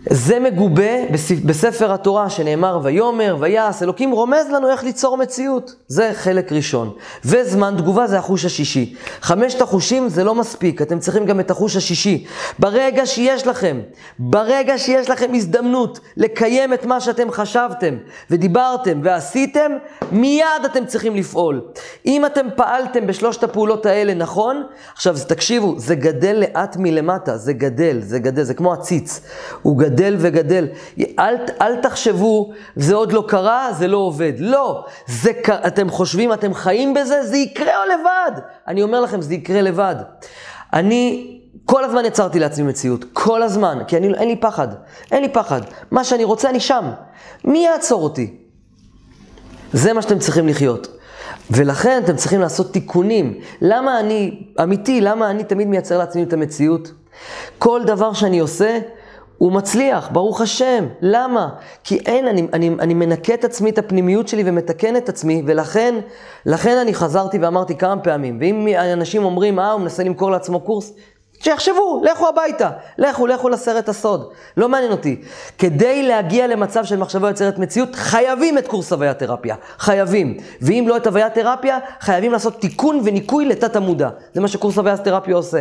[0.08, 1.06] זה מגובה
[1.44, 5.74] בספר התורה שנאמר ויאמר ויעש, אלוקים רומז לנו איך ליצור מציאות.
[5.88, 6.92] זה חלק ראשון.
[7.24, 8.94] וזמן תגובה זה החוש השישי.
[9.20, 12.26] חמשת החושים זה לא מספיק, אתם צריכים גם את החוש השישי.
[12.58, 13.80] ברגע שיש לכם,
[14.18, 17.94] ברגע שיש לכם הזדמנות לקיים את מה שאתם חשבתם
[18.30, 19.70] ודיברתם ועשיתם,
[20.12, 21.60] מיד אתם צריכים לפעול.
[22.06, 24.62] אם אתם פעלתם בשלושת הפעולות האלה נכון,
[24.94, 29.20] עכשיו תקשיבו, זה גדל לאט מלמטה, זה גדל, זה גדל, זה כמו עציץ.
[29.62, 29.89] הוא גדל.
[29.90, 30.66] גדל וגדל.
[31.18, 34.32] אל, אל תחשבו, זה עוד לא קרה, זה לא עובד.
[34.38, 35.30] לא, זה,
[35.66, 38.40] אתם חושבים, אתם חיים בזה, זה יקרה או לבד.
[38.68, 39.96] אני אומר לכם, זה יקרה לבד.
[40.72, 44.68] אני כל הזמן יצרתי לעצמי מציאות, כל הזמן, כי אני, אין לי פחד,
[45.12, 45.60] אין לי פחד.
[45.90, 46.90] מה שאני רוצה, אני שם.
[47.44, 48.36] מי יעצור אותי?
[49.72, 50.88] זה מה שאתם צריכים לחיות.
[51.50, 53.34] ולכן אתם צריכים לעשות תיקונים.
[53.60, 56.92] למה אני, אמיתי, למה אני תמיד מייצר לעצמי את המציאות?
[57.58, 58.78] כל דבר שאני עושה,
[59.40, 60.86] הוא מצליח, ברוך השם.
[61.00, 61.48] למה?
[61.84, 65.94] כי אין, אני, אני, אני מנקה את עצמי, את הפנימיות שלי ומתקן את עצמי, ולכן
[66.46, 70.92] לכן אני חזרתי ואמרתי כמה פעמים, ואם אנשים אומרים, אה, הוא מנסה למכור לעצמו קורס,
[71.40, 74.32] שיחשבו, לכו הביתה, לכו, לכו לסרט הסוד.
[74.56, 75.20] לא מעניין אותי.
[75.58, 79.54] כדי להגיע למצב של מחשבה יוצרת מציאות, חייבים את קורס הוויה תרפיה.
[79.78, 80.36] חייבים.
[80.60, 84.08] ואם לא את הוויה תרפיה, חייבים לעשות תיקון וניקוי לתת המודע.
[84.34, 85.60] זה מה שקורס הוויה תרפיה עושה.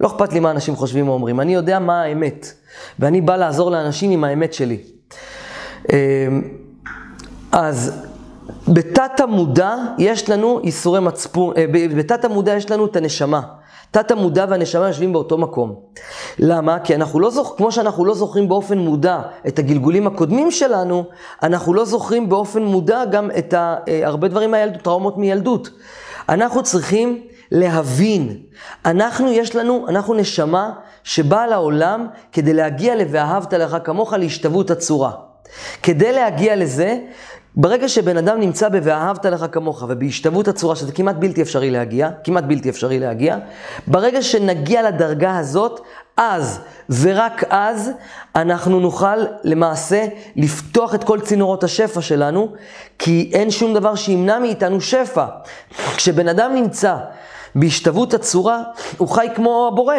[0.00, 2.52] לא אכפת לי מה אנשים חושבים או אומרים, אני יודע מה האמת.
[2.98, 4.78] ואני בא לעזור לאנשים עם האמת שלי.
[5.92, 6.42] אמ,
[7.52, 7.92] אז
[8.68, 11.64] בתת המודע יש לנו ייסורי מצפון, אה,
[11.96, 13.40] בתת המודע יש לנו את הנשמה.
[13.90, 15.74] תת המודע והנשמה יושבים באותו מקום.
[16.38, 16.78] למה?
[16.78, 21.04] כי אנחנו לא זוכרים, כמו שאנחנו לא זוכרים באופן מודע את הגלגולים הקודמים שלנו,
[21.42, 25.70] אנחנו לא זוכרים באופן מודע גם את ה, אה, הרבה דברים מהילדות, טראומות מילדות.
[26.28, 28.36] אנחנו צריכים להבין.
[28.84, 30.72] אנחנו, יש לנו, אנחנו נשמה
[31.04, 35.12] שבאה לעולם כדי להגיע ל"ואהבת לך כמוך" להשתוות הצורה.
[35.82, 36.98] כדי להגיע לזה,
[37.56, 42.44] ברגע שבן אדם נמצא ב"ואהבת לך כמוך" ובהשתוות הצורה, שזה כמעט בלתי אפשרי להגיע, כמעט
[42.44, 43.38] בלתי אפשרי להגיע,
[43.86, 45.80] ברגע שנגיע לדרגה הזאת,
[46.16, 46.60] אז
[47.00, 47.90] ורק אז
[48.36, 52.52] אנחנו נוכל למעשה לפתוח את כל צינורות השפע שלנו,
[52.98, 55.26] כי אין שום דבר שימנע מאיתנו שפע.
[55.96, 56.96] כשבן אדם נמצא
[57.54, 58.62] בהשתוות הצורה,
[58.98, 59.96] הוא חי כמו הבורא.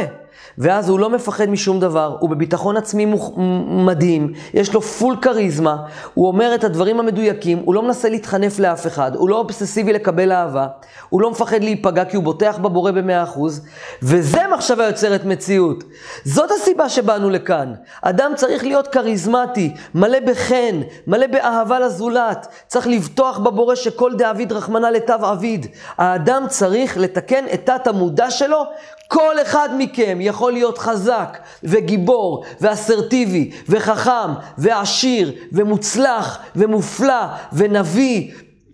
[0.57, 3.29] ואז הוא לא מפחד משום דבר, הוא בביטחון עצמי מוח...
[3.67, 5.77] מדהים, יש לו פול כריזמה,
[6.13, 10.31] הוא אומר את הדברים המדויקים, הוא לא מנסה להתחנף לאף אחד, הוא לא אובססיבי לקבל
[10.31, 10.67] אהבה,
[11.09, 13.65] הוא לא מפחד להיפגע כי הוא בוטח בבורא במאה אחוז,
[14.03, 15.83] וזה מחשבה יוצרת מציאות.
[16.23, 17.73] זאת הסיבה שבאנו לכאן.
[18.01, 24.87] אדם צריך להיות כריזמטי, מלא בחן, מלא באהבה לזולת, צריך לבטוח בבורא שכל דאביד רחמנא
[24.87, 25.67] לטב עביד.
[25.97, 28.63] האדם צריך לתקן את תת המודע שלו
[29.07, 38.31] כל אחד מכם יכול להיות חזק וגיבור ואסרטיבי וחכם ועשיר ומוצלח ומופלא ונביא.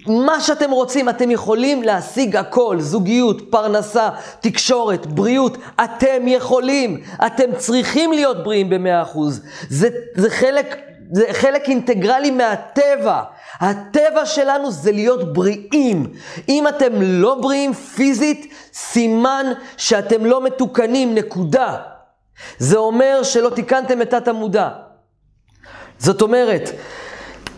[0.08, 8.14] מה שאתם רוצים, אתם יכולים להשיג הכל, זוגיות, פרנסה, תקשורת, בריאות, אתם יכולים, אתם צריכים
[8.14, 9.42] להיות בריאים במאה אחוז.
[9.70, 10.78] זה, זה חלק
[11.12, 13.22] זה חלק אינטגרלי מהטבע.
[13.62, 16.06] הטבע שלנו זה להיות בריאים.
[16.50, 19.46] אם אתם לא בריאים פיזית, סימן
[19.78, 21.78] שאתם לא מתוקנים, נקודה.
[22.58, 24.70] זה אומר שלא תיקנתם את תת המודע.
[26.00, 26.70] זאת אומרת,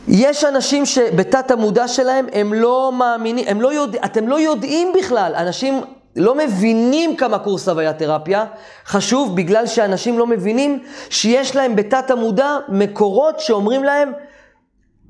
[0.08, 5.34] יש אנשים שבתת המודע שלהם הם לא מאמינים, הם לא יודע, אתם לא יודעים בכלל,
[5.36, 5.82] אנשים
[6.16, 8.46] לא מבינים כמה קורס הוויה תרפיה,
[8.86, 14.12] חשוב בגלל שאנשים לא מבינים שיש להם בתת המודע מקורות שאומרים להם,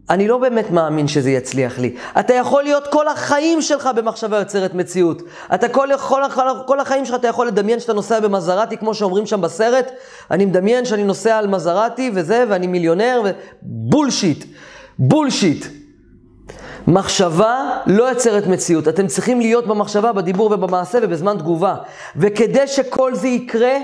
[0.09, 1.95] אני לא באמת מאמין שזה יצליח לי.
[2.19, 5.21] אתה יכול להיות כל החיים שלך במחשבה יוצרת מציאות.
[5.53, 9.25] אתה כל, כל, כל, כל החיים שלך אתה יכול לדמיין שאתה נוסע במזרטי, כמו שאומרים
[9.25, 9.91] שם בסרט.
[10.31, 13.21] אני מדמיין שאני נוסע על מזרטי וזה, ואני מיליונר,
[13.63, 14.45] ובולשיט.
[14.99, 15.65] בולשיט.
[16.87, 18.87] מחשבה לא יוצרת מציאות.
[18.87, 21.75] אתם צריכים להיות במחשבה, בדיבור ובמעשה ובזמן תגובה.
[22.15, 23.77] וכדי שכל זה יקרה,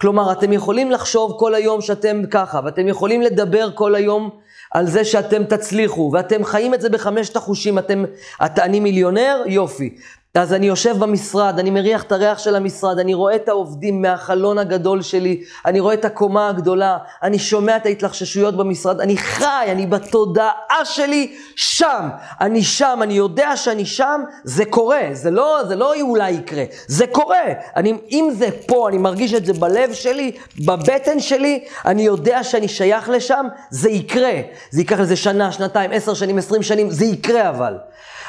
[0.00, 4.30] כלומר, אתם יכולים לחשוב כל היום שאתם ככה, ואתם יכולים לדבר כל היום
[4.74, 8.04] על זה שאתם תצליחו, ואתם חיים את זה בחמשת החושים, אתם,
[8.44, 9.96] את, אני מיליונר, יופי.
[10.38, 14.58] אז אני יושב במשרד, אני מריח את הריח של המשרד, אני רואה את העובדים מהחלון
[14.58, 19.86] הגדול שלי, אני רואה את הקומה הגדולה, אני שומע את ההתלחששויות במשרד, אני חי, אני
[19.86, 22.08] בתודעה שלי שם.
[22.40, 27.06] אני שם, אני יודע שאני שם, זה קורה, זה לא, זה לא אולי יקרה, זה
[27.06, 27.44] קורה.
[27.76, 30.32] אני, אם זה פה, אני מרגיש את זה בלב שלי,
[30.66, 34.40] בבטן שלי, אני יודע שאני שייך לשם, זה יקרה.
[34.70, 37.76] זה ייקח לזה שנה, שנתיים, עשר שנים, עשרים שנים, זה יקרה אבל.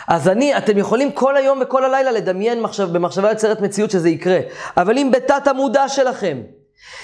[0.08, 4.40] אז אני, אתם יכולים כל היום וכל הלילה לדמיין מחשב, במחשבה יוצרת מציאות שזה יקרה.
[4.78, 6.38] אבל אם בתת המודע שלכם,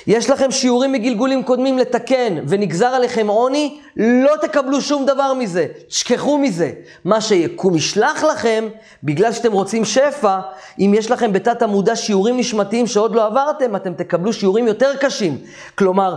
[0.07, 6.37] יש לכם שיעורים מגלגולים קודמים לתקן ונגזר עליכם עוני, לא תקבלו שום דבר מזה, תשכחו
[6.37, 6.71] מזה.
[7.05, 8.67] מה שיקום ישלח לכם,
[9.03, 10.39] בגלל שאתם רוצים שפע,
[10.79, 15.37] אם יש לכם בתת המודע שיעורים נשמתיים שעוד לא עברתם, אתם תקבלו שיעורים יותר קשים.
[15.75, 16.15] כלומר,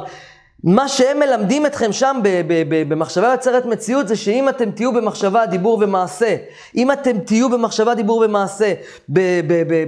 [0.64, 2.20] מה שהם מלמדים אתכם שם
[2.88, 6.37] במחשבה יוצרת מציאות זה שאם אתם תהיו במחשבה, דיבור ומעשה,
[6.77, 8.72] אם אתם תהיו במחשבה, דיבור ומעשה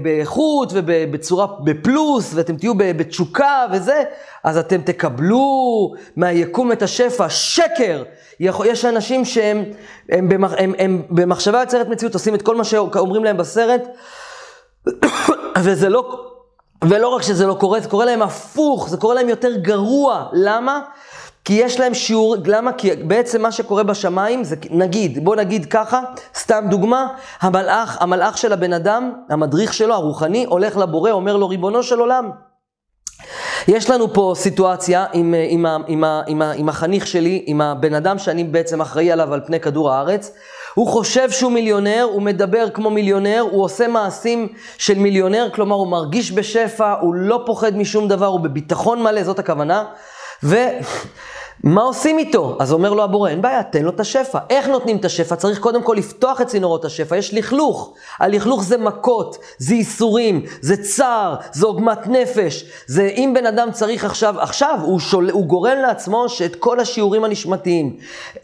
[0.03, 4.03] באיכות ובצורה, בפלוס, ואתם תהיו בתשוקה וזה,
[4.45, 8.03] אז אתם תקבלו מהיקום את השפע, שקר.
[8.41, 9.65] יש אנשים שהם
[10.09, 13.83] הם, הם, הם, הם במחשבה יוצרת מציאות עושים את כל מה שאומרים להם בסרט,
[15.65, 16.36] וזה לא...
[16.85, 20.27] ולא רק שזה לא קורה, זה קורה להם הפוך, זה קורה להם יותר גרוע.
[20.33, 20.81] למה?
[21.45, 22.73] כי יש להם שיעור, למה?
[22.73, 26.01] כי בעצם מה שקורה בשמיים זה, נגיד, בוא נגיד ככה,
[26.35, 27.07] סתם דוגמה,
[27.41, 32.31] המלאך, המלאך של הבן אדם, המדריך שלו, הרוחני, הולך לבורא, אומר לו, ריבונו של עולם,
[33.69, 38.19] יש לנו פה סיטואציה עם, עם, עם, עם, עם, עם החניך שלי, עם הבן אדם
[38.19, 40.33] שאני בעצם אחראי עליו על פני כדור הארץ.
[40.77, 45.87] הוא חושב שהוא מיליונר, הוא מדבר כמו מיליונר, הוא עושה מעשים של מיליונר, כלומר הוא
[45.87, 49.85] מרגיש בשפע, הוא לא פוחד משום דבר, הוא בביטחון מלא, זאת הכוונה.
[50.43, 50.57] ו...
[51.67, 52.57] מה עושים איתו?
[52.61, 54.39] אז אומר לו הבורא, אין בעיה, תן לו את השפע.
[54.51, 55.37] איך נותנים את השפע?
[55.37, 57.17] צריך קודם כל לפתוח את צינורות השפע.
[57.17, 57.95] יש לכלוך.
[58.19, 62.65] הלכלוך זה מכות, זה ייסורים, זה צער, זה עוגמת נפש.
[62.87, 67.25] זה אם בן אדם צריך עכשיו, עכשיו הוא, שול, הוא גורם לעצמו שאת כל השיעורים
[67.25, 67.97] הנשמתיים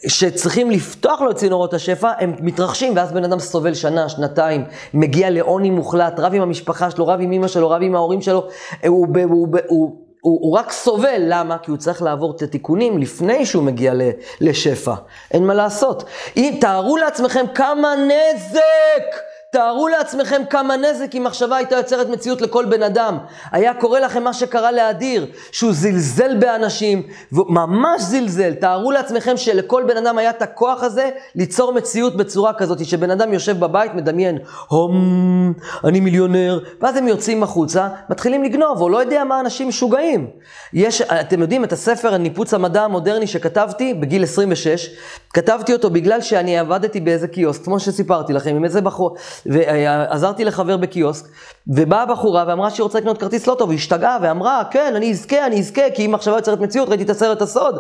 [0.06, 5.30] שצריכים לפתוח לו את צינורות השפע, הם מתרחשים, ואז בן אדם סובל שנה, שנתיים, מגיע
[5.30, 8.44] לעוני מוחלט, רב עם המשפחה שלו, רב עם אמא שלו, רב עם ההורים שלו,
[8.86, 11.58] הוא, הוא, הוא, הוא הוא, הוא רק סובל, למה?
[11.58, 13.92] כי הוא צריך לעבור את התיקונים לפני שהוא מגיע
[14.40, 14.94] לשפע.
[15.30, 16.04] אין מה לעשות.
[16.36, 22.64] אם, תארו לעצמכם כמה נזק תארו לעצמכם כמה נזק אם מחשבה הייתה יוצרת מציאות לכל
[22.64, 23.18] בן אדם.
[23.50, 28.54] היה קורה לכם מה שקרה לאדיר, שהוא זלזל באנשים, ממש זלזל.
[28.54, 33.32] תארו לעצמכם שלכל בן אדם היה את הכוח הזה ליצור מציאות בצורה כזאת, שבן אדם
[33.32, 34.38] יושב בבית, מדמיין,
[34.68, 35.52] הום,
[35.84, 40.30] אני מיליונר, ואז הם יוצאים החוצה, מתחילים לגנוב, או לא יודע מה אנשים משוגעים.
[40.72, 44.90] יש, אתם יודעים, את הספר הניפוץ המדע המודרני שכתבתי בגיל 26,
[45.34, 49.16] כתבתי אותו בגלל שאני עבדתי באיזה קיוסק, כמו שסיפרתי לכם, עם איזה בחור.
[49.46, 51.26] ועזרתי לחבר בקיוסק,
[51.66, 55.58] ובאה בחורה ואמרה שהיא רוצה לקנות כרטיס לוטו, והיא השתגעה ואמרה, כן, אני אזכה, אני
[55.58, 57.78] אזכה, כי אם מחשבה יוצרת מציאות, ראיתי את הסרט הסוד.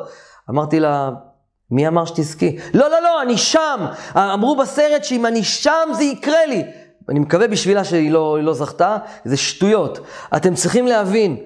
[0.50, 1.10] אמרתי לה,
[1.70, 2.58] מי אמר שתזכי?
[2.74, 3.86] לא, לא, לא, אני שם.
[4.16, 6.64] אמרו בסרט שאם אני שם זה יקרה לי.
[7.08, 9.98] אני מקווה בשבילה שהיא לא, לא זכתה, זה שטויות.
[10.36, 11.36] אתם צריכים להבין,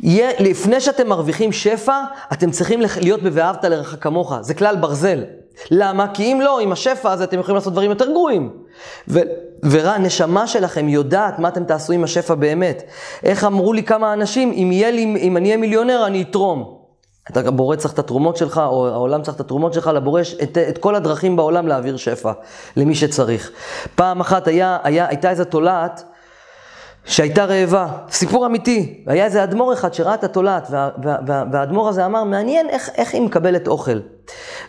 [0.00, 5.24] יהיה, לפני שאתם מרוויחים שפע, אתם צריכים להיות ב"ואהבת לרעך כמוך", זה כלל ברזל.
[5.70, 6.06] למה?
[6.14, 8.52] כי אם לא, עם השפע הזה אתם יכולים לעשות דברים יותר גרועים.
[9.62, 12.82] והנשמה שלכם יודעת מה אתם תעשו עם השפע באמת.
[13.24, 16.78] איך אמרו לי כמה אנשים, אם, לי, אם אני אהיה מיליונר, אני אתרום.
[17.30, 20.58] אתה הבורא צריך את התרומות שלך, או העולם צריך את התרומות שלך, לבורא יש את,
[20.58, 22.32] את כל הדרכים בעולם להעביר שפע
[22.76, 23.50] למי שצריך.
[23.94, 26.04] פעם אחת היה, היה, הייתה איזו תולעת,
[27.08, 29.04] שהייתה רעבה, סיפור אמיתי.
[29.06, 32.90] היה איזה אדמו"ר אחד שראה את התולעת, וה, וה, וה, והאדמו"ר הזה אמר, מעניין איך,
[32.94, 33.98] איך היא מקבלת אוכל.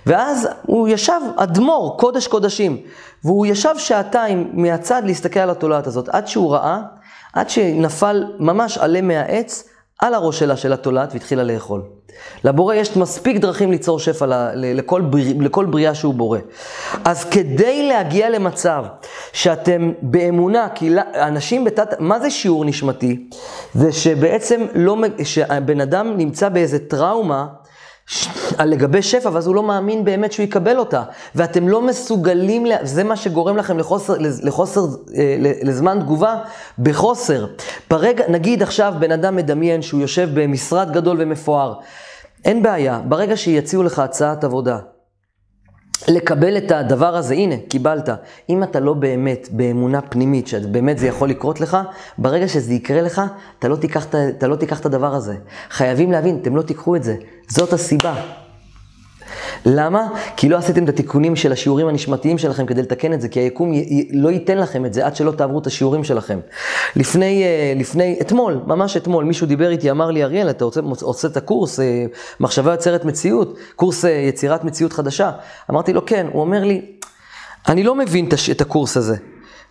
[0.05, 2.77] ואז הוא ישב, אדמו"ר, קודש קודשים,
[3.23, 6.81] והוא ישב שעתיים מהצד להסתכל על התולעת הזאת, עד שהוא ראה,
[7.33, 9.68] עד שנפל ממש עלה מהעץ,
[9.99, 11.81] על הראש שלה של התולעת והתחילה לאכול.
[12.43, 16.39] לבורא יש מספיק דרכים ליצור שפע לכל, בריא, לכל בריאה שהוא בורא.
[17.05, 18.85] אז כדי להגיע למצב
[19.33, 21.93] שאתם באמונה, כי אנשים בתת...
[21.99, 23.29] מה זה שיעור נשמתי?
[23.73, 27.47] זה שבעצם לא, שהבן אדם נמצא באיזה טראומה
[28.65, 31.03] לגבי שפע, ואז הוא לא מאמין באמת שהוא יקבל אותה.
[31.35, 32.75] ואתם לא מסוגלים, לה...
[32.81, 34.81] זה מה שגורם לכם לחוסר, לחוסר,
[35.17, 36.35] אה, לזמן תגובה,
[36.79, 37.45] בחוסר.
[37.89, 41.73] ברגע, נגיד עכשיו בן אדם מדמיין שהוא יושב במשרד גדול ומפואר.
[42.45, 44.77] אין בעיה, ברגע שיציעו לך הצעת עבודה,
[46.07, 48.09] לקבל את הדבר הזה, הנה, קיבלת.
[48.49, 51.77] אם אתה לא באמת באמונה פנימית, שבאמת זה יכול לקרות לך,
[52.17, 53.21] ברגע שזה יקרה לך,
[53.59, 54.05] אתה לא תיקח,
[54.37, 55.35] אתה לא תיקח את הדבר הזה.
[55.69, 57.15] חייבים להבין, אתם לא תיקחו את זה.
[57.47, 58.15] זאת הסיבה.
[59.65, 60.07] למה?
[60.37, 63.71] כי לא עשיתם את התיקונים של השיעורים הנשמתיים שלכם כדי לתקן את זה, כי היקום
[64.11, 66.39] לא ייתן לכם את זה עד שלא תעברו את השיעורים שלכם.
[66.95, 71.27] לפני, אה, לפני, אתמול, ממש אתמול, מישהו דיבר איתי, אמר לי, אריאל, אתה רוצה, עושה
[71.27, 72.05] את הקורס, אה,
[72.39, 75.31] מחשבה יוצרת מציאות, קורס אה, יצירת מציאות חדשה?
[75.71, 76.27] אמרתי לו, כן.
[76.31, 76.81] הוא אומר לי,
[77.67, 79.15] אני לא מבין את הקורס הזה.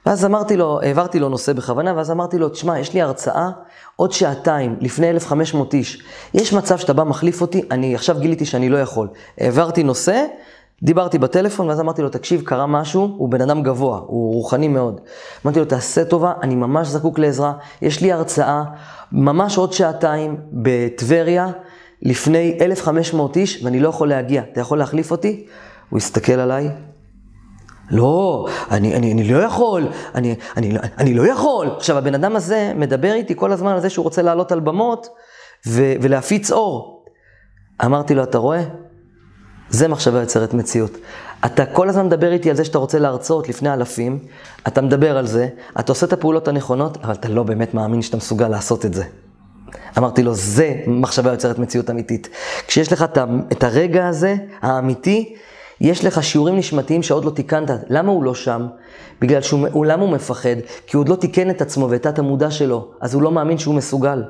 [0.07, 3.51] ואז אמרתי לו, העברתי לו נושא בכוונה, ואז אמרתי לו, תשמע, יש לי הרצאה
[3.97, 6.03] עוד שעתיים, לפני 1,500 איש.
[6.35, 9.09] יש מצב שאתה בא מחליף אותי, אני עכשיו גיליתי שאני לא יכול.
[9.39, 10.25] העברתי נושא,
[10.83, 15.01] דיברתי בטלפון, ואז אמרתי לו, תקשיב, קרה משהו, הוא בן אדם גבוה, הוא רוחני מאוד.
[15.45, 18.65] אמרתי לו, תעשה טובה, אני ממש זקוק לעזרה, יש לי הרצאה,
[19.13, 21.49] ממש עוד שעתיים, בטבריה,
[22.03, 24.43] לפני 1,500 איש, ואני לא יכול להגיע.
[24.53, 25.47] אתה יכול להחליף אותי?
[25.91, 26.71] הוא הסתכל עליי,
[27.91, 31.71] לא, אני, אני, אני לא יכול, אני, אני, אני לא יכול.
[31.77, 35.09] עכשיו, הבן אדם הזה מדבר איתי כל הזמן על זה שהוא רוצה לעלות על במות
[35.67, 37.05] ו, ולהפיץ אור.
[37.85, 38.63] אמרתי לו, אתה רואה?
[39.71, 40.91] זה מחשבה יוצרת מציאות.
[41.47, 44.19] אתה כל הזמן מדבר איתי על זה שאתה רוצה להרצות לפני אלפים,
[44.67, 45.49] אתה מדבר על זה,
[45.81, 49.05] אתה עושה את הפעולות הנכונות, אבל אתה לא באמת מאמין שאתה מסוגל לעשות את זה.
[49.99, 52.29] אמרתי לו, זה מחשבה יוצרת מציאות אמיתית.
[52.67, 53.05] כשיש לך
[53.53, 55.37] את הרגע הזה, האמיתי,
[55.81, 57.71] יש לך שיעורים נשמתיים שעוד לא תיקנת.
[57.89, 58.67] למה הוא לא שם?
[59.21, 60.57] בגלל שהוא, למה הוא מפחד?
[60.87, 63.59] כי הוא עוד לא תיקן את עצמו ואת תת המודע שלו, אז הוא לא מאמין
[63.59, 64.23] שהוא מסוגל.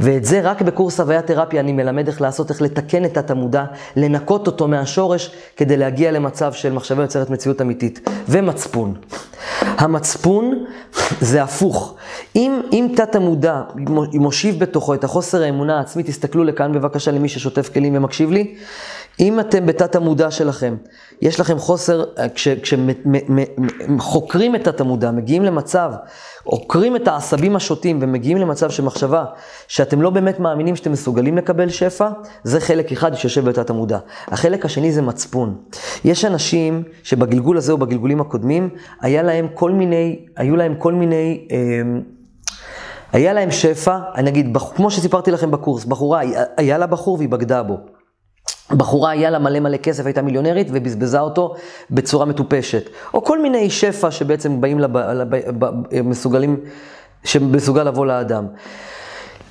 [0.00, 3.64] ואת זה רק בקורס הוויה תרפיה אני מלמד איך לעשות, איך לתקן את תת המודע,
[3.96, 8.08] לנקות אותו מהשורש כדי להגיע למצב של מחשבה יוצרת מציאות אמיתית.
[8.28, 8.94] ומצפון.
[9.60, 10.64] המצפון
[11.20, 11.94] זה הפוך.
[12.36, 13.62] אם, אם תת המודע
[14.14, 18.54] מושיב בתוכו את החוסר האמונה העצמית, תסתכלו לכאן בבקשה למי ששוטף כלים ומקשיב לי.
[19.20, 20.76] אם אתם בתת המודע שלכם,
[21.22, 22.04] יש לכם חוסר,
[23.98, 25.92] כשחוקרים את תת המודע, מגיעים למצב,
[26.44, 29.24] עוקרים את העשבים השוטים ומגיעים למצב של מחשבה
[29.68, 32.08] שאתם לא באמת מאמינים שאתם מסוגלים לקבל שפע,
[32.44, 33.98] זה חלק אחד שיושב בתת המודע.
[34.28, 35.56] החלק השני זה מצפון.
[36.04, 38.68] יש אנשים שבגלגול הזה או בגלגולים הקודמים,
[39.00, 41.46] היה להם כל מיני, היו להם כל מיני...
[41.50, 41.56] אה,
[43.12, 46.20] היה להם שפע, אני אגיד, כמו שסיפרתי לכם בקורס, בחורה,
[46.56, 47.99] היה לה בחור והיא בגדה בו.
[48.72, 51.54] בחורה היה לה מלא מלא כסף, הייתה מיליונרית ובזבזה אותו
[51.90, 52.90] בצורה מטופשת.
[53.14, 55.28] או כל מיני שפע שבעצם באים, לב, לב,
[56.04, 56.60] מסוגלים,
[57.24, 58.46] שמסוגל לבוא לאדם.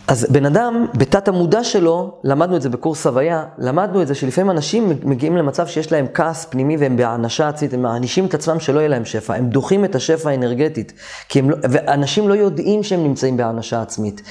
[0.09, 4.51] אז בן אדם, בתת המודע שלו, למדנו את זה בקורס הוויה, למדנו את זה שלפעמים
[4.51, 8.79] אנשים מגיעים למצב שיש להם כעס פנימי והם בהענשה עצמית, הם מענישים את עצמם שלא
[8.79, 10.93] יהיה להם שפע, הם דוחים את השפע האנרגטית,
[11.35, 14.21] לא, ואנשים לא יודעים שהם נמצאים בהענשה עצמית.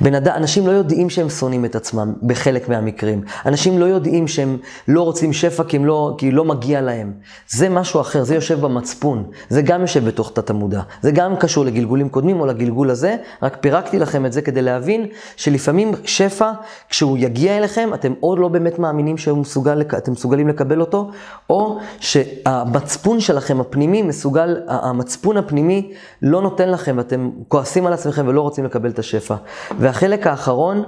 [0.00, 0.28] בנד...
[0.28, 3.22] אנשים לא יודעים שהם שונאים את עצמם בחלק מהמקרים.
[3.46, 7.12] אנשים לא יודעים שהם לא רוצים שפע כי, לא, כי לא מגיע להם.
[7.48, 11.64] זה משהו אחר, זה יושב במצפון, זה גם יושב בתוך תת המודע, זה גם קשור
[11.64, 16.52] לגלגולים קודמים או לגלגול הזה, רק פירקתי לכם את זה כדי להבין שלפעמים שפע,
[16.88, 21.10] כשהוא יגיע אליכם, אתם עוד לא באמת מאמינים שאתם מסוגל, מסוגלים לקבל אותו,
[21.50, 28.40] או שהמצפון שלכם הפנימי מסוגל, המצפון הפנימי לא נותן לכם ואתם כועסים על עצמכם ולא
[28.40, 29.34] רוצים לקבל את השפע.
[29.78, 30.84] והחלק האחרון,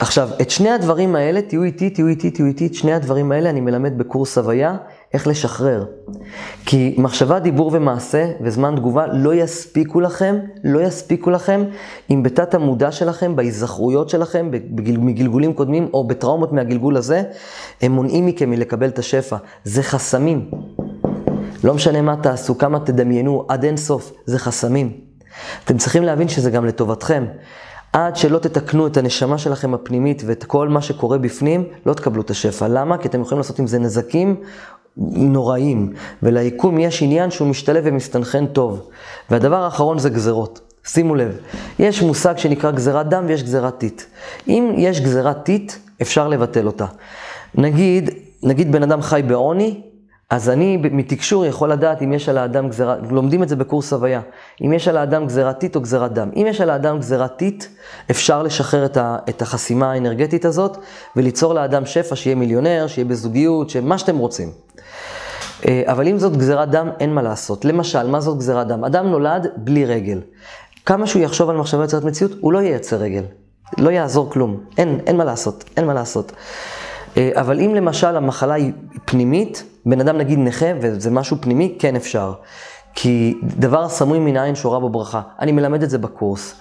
[0.00, 3.50] עכשיו, את שני הדברים האלה, תהיו איתי, תהיו איתי, תהיו איתי, את שני הדברים האלה
[3.50, 4.76] אני מלמד בקורס הוויה.
[5.14, 5.84] איך לשחרר.
[6.66, 11.64] כי מחשבה, דיבור ומעשה וזמן תגובה לא יספיקו לכם, לא יספיקו לכם
[12.10, 17.22] אם בתת המודע שלכם, בהיזכרויות שלכם, בגל, מגלגולים קודמים או בטראומות מהגלגול הזה,
[17.82, 19.36] הם מונעים מכם מלקבל את השפע.
[19.64, 20.50] זה חסמים.
[21.64, 24.92] לא משנה מה תעשו, כמה תדמיינו, עד אין סוף, זה חסמים.
[25.64, 27.24] אתם צריכים להבין שזה גם לטובתכם.
[27.92, 32.30] עד שלא תתקנו את הנשמה שלכם הפנימית ואת כל מה שקורה בפנים, לא תקבלו את
[32.30, 32.68] השפע.
[32.68, 32.98] למה?
[32.98, 34.36] כי אתם יכולים לעשות עם זה נזקים
[34.98, 38.88] נוראים, וליקום יש עניין שהוא משתלב ומסתנכרן טוב.
[39.30, 40.60] והדבר האחרון זה גזרות.
[40.86, 41.38] שימו לב,
[41.78, 44.02] יש מושג שנקרא גזירת דם ויש גזירת טיט.
[44.48, 46.86] אם יש גזירת טיט, אפשר לבטל אותה.
[47.54, 48.10] נגיד,
[48.42, 49.80] נגיד בן אדם חי בעוני,
[50.30, 54.20] אז אני מתקשור יכול לדעת אם יש על האדם גזירת, לומדים את זה בקורס הוויה,
[54.64, 56.30] אם יש על האדם גזירת טיט או גזירת דם.
[56.36, 57.64] אם יש על האדם גזירת טיט,
[58.10, 60.76] אפשר לשחרר את, ה, את החסימה האנרגטית הזאת
[61.16, 64.50] וליצור לאדם שפע, שיהיה מיליונר, שיהיה בזוגיות, שמה שאתם רוצים.
[65.68, 67.64] אה, אבל אם זאת גזירת דם, אין מה לעשות.
[67.64, 68.84] למשל, מה זאת גזירת דם?
[68.84, 70.20] אדם נולד בלי רגל.
[70.86, 73.24] כמה שהוא יחשוב על מחשבה יוצרת מציאות, הוא לא ייצר רגל.
[73.78, 74.60] לא יעזור כלום.
[74.78, 76.32] אין, אין מה לעשות, אין מה לעשות.
[77.16, 78.72] אה, אבל אם למשל המחלה היא
[79.04, 82.32] פנימית, בן אדם נגיד נכה וזה משהו פנימי, כן אפשר.
[82.94, 85.20] כי דבר סמוי מן העין שורה בו ברכה.
[85.40, 86.54] אני מלמד את זה בקורס.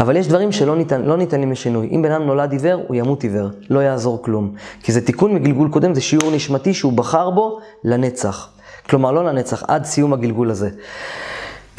[0.00, 1.88] אבל יש דברים שלא ניתן, לא ניתנים לשינוי.
[1.90, 4.54] אם בן אדם נולד עיוור, הוא ימות עיוור, לא יעזור כלום.
[4.82, 8.48] כי זה תיקון מגלגול קודם, זה שיעור נשמתי שהוא בחר בו לנצח.
[8.88, 10.70] כלומר, לא לנצח, עד סיום הגלגול הזה.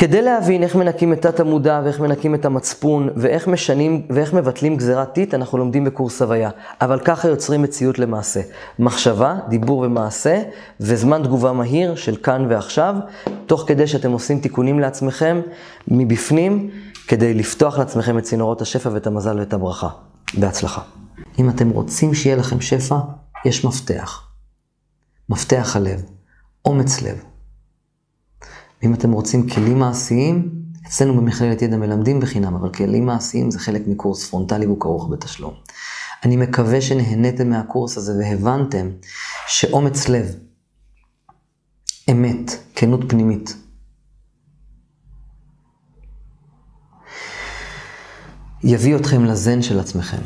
[0.02, 4.78] כדי להבין איך מנקים את תת המודע ואיך מנקים את המצפון ואיך משנים ואיך מבטלים
[4.78, 6.50] גזירת טיט, אנחנו לומדים בקורס הוויה.
[6.82, 8.42] אבל ככה יוצרים מציאות למעשה.
[8.80, 10.42] מחשבה, דיבור ומעשה,
[10.80, 12.96] וזמן תגובה מהיר של כאן ועכשיו,
[13.46, 15.42] תוך כדי שאתם עושים תיקונים לעצמכם
[15.88, 16.70] מבפנים,
[17.08, 19.90] כדי לפתוח לעצמכם את צינורות השפע ואת המזל ואת הברכה.
[20.38, 20.82] בהצלחה.
[21.40, 22.98] אם אתם רוצים שיהיה לכם שפע,
[23.46, 24.28] יש מפתח.
[25.30, 26.04] מפתח הלב,
[26.66, 27.31] אומץ לב.
[28.82, 30.50] ואם אתם רוצים כלים מעשיים,
[30.88, 35.54] אצלנו במכללת ידע מלמדים בחינם, אבל כלים מעשיים זה חלק מקורס פרונטלי והוא כרוך בתשלום.
[36.24, 38.90] אני מקווה שנהניתם מהקורס הזה והבנתם
[39.48, 40.36] שאומץ לב,
[42.12, 43.56] אמת, כנות פנימית,
[48.64, 50.22] יביא אתכם לזן של עצמכם.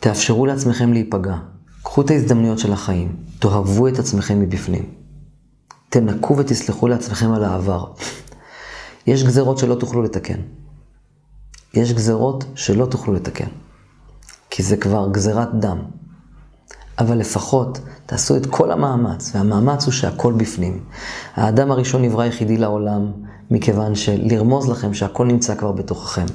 [0.00, 1.36] תאפשרו לעצמכם להיפגע.
[1.82, 3.16] קחו את ההזדמנויות של החיים.
[3.38, 5.03] תאהבו את עצמכם מבפנים.
[5.94, 7.84] תנקו ותסלחו לעצמכם על העבר.
[9.06, 10.38] יש גזרות שלא תוכלו לתקן.
[11.74, 13.48] יש גזרות שלא תוכלו לתקן.
[14.50, 15.78] כי זה כבר גזרת דם.
[16.98, 20.84] אבל לפחות תעשו את כל המאמץ, והמאמץ הוא שהכל בפנים.
[21.34, 23.12] האדם הראשון נברא יחידי לעולם,
[23.50, 26.26] מכיוון שלרמוז לכם שהכל נמצא כבר בתוככם.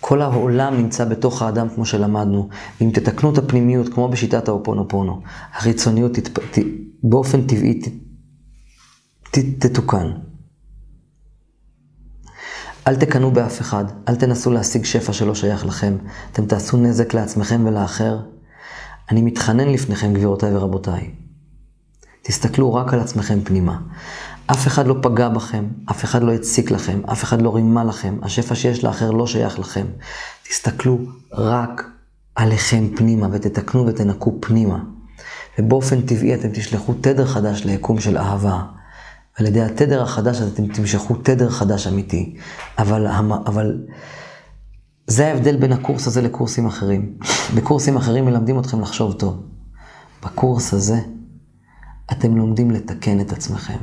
[0.00, 2.48] כל העולם נמצא בתוך האדם כמו שלמדנו,
[2.80, 5.20] ואם תתקנו את הפנימיות כמו בשיטת האופונופונו,
[5.54, 6.38] החיצוניות תתפ...
[6.38, 6.58] ת...
[7.02, 8.09] באופן טבעי.
[9.30, 10.10] תתוקן.
[12.86, 15.96] אל תקנאו באף אחד, אל תנסו להשיג שפע שלא שייך לכם,
[16.32, 18.20] אתם תעשו נזק לעצמכם ולאחר.
[19.10, 21.10] אני מתחנן לפניכם, גבירותיי ורבותיי.
[22.22, 23.78] תסתכלו רק על עצמכם פנימה.
[24.46, 28.18] אף אחד לא פגע בכם, אף אחד לא הציק לכם, אף אחד לא רימה לכם,
[28.22, 29.86] השפע שיש לאחר לא שייך לכם.
[30.48, 30.98] תסתכלו
[31.32, 31.84] רק
[32.34, 34.78] עליכם פנימה ותתקנו ותנקו פנימה.
[35.58, 38.79] ובאופן טבעי אתם תשלחו תדר חדש ליקום של אהבה.
[39.40, 42.36] על ידי התדר החדש הזה אתם תמשכו תדר חדש אמיתי.
[42.78, 43.06] אבל,
[43.46, 43.86] אבל
[45.06, 47.18] זה ההבדל בין הקורס הזה לקורסים אחרים.
[47.54, 49.42] בקורסים אחרים מלמדים אתכם לחשוב טוב.
[50.24, 51.00] בקורס הזה
[52.12, 53.78] אתם לומדים לתקן את עצמכם.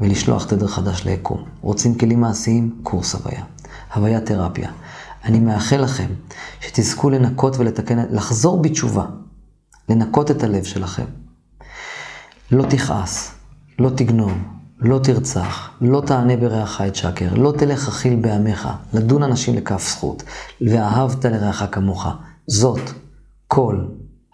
[0.00, 1.44] ולשלוח תדר חדש ליקום.
[1.60, 2.80] רוצים כלים מעשיים?
[2.82, 3.44] קורס הוויה.
[3.94, 4.70] הוויה תרפיה.
[5.24, 6.08] אני מאחל לכם
[6.60, 9.06] שתזכו לנקות ולתקן, לחזור בתשובה,
[9.88, 11.04] לנקות את הלב שלכם.
[12.50, 13.34] לא תכעס,
[13.78, 14.32] לא תגנוב,
[14.78, 20.22] לא תרצח, לא תענה ברעך את שקר, לא תלך רכיל בעמך, לדון אנשים לכף זכות,
[20.60, 22.06] ואהבת לרעך כמוך.
[22.46, 22.90] זאת
[23.46, 23.84] כל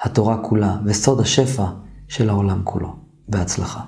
[0.02, 1.64] התורה כולה וסוד השפע
[2.08, 2.96] של העולם כולו.
[3.30, 3.80] בהצלחה.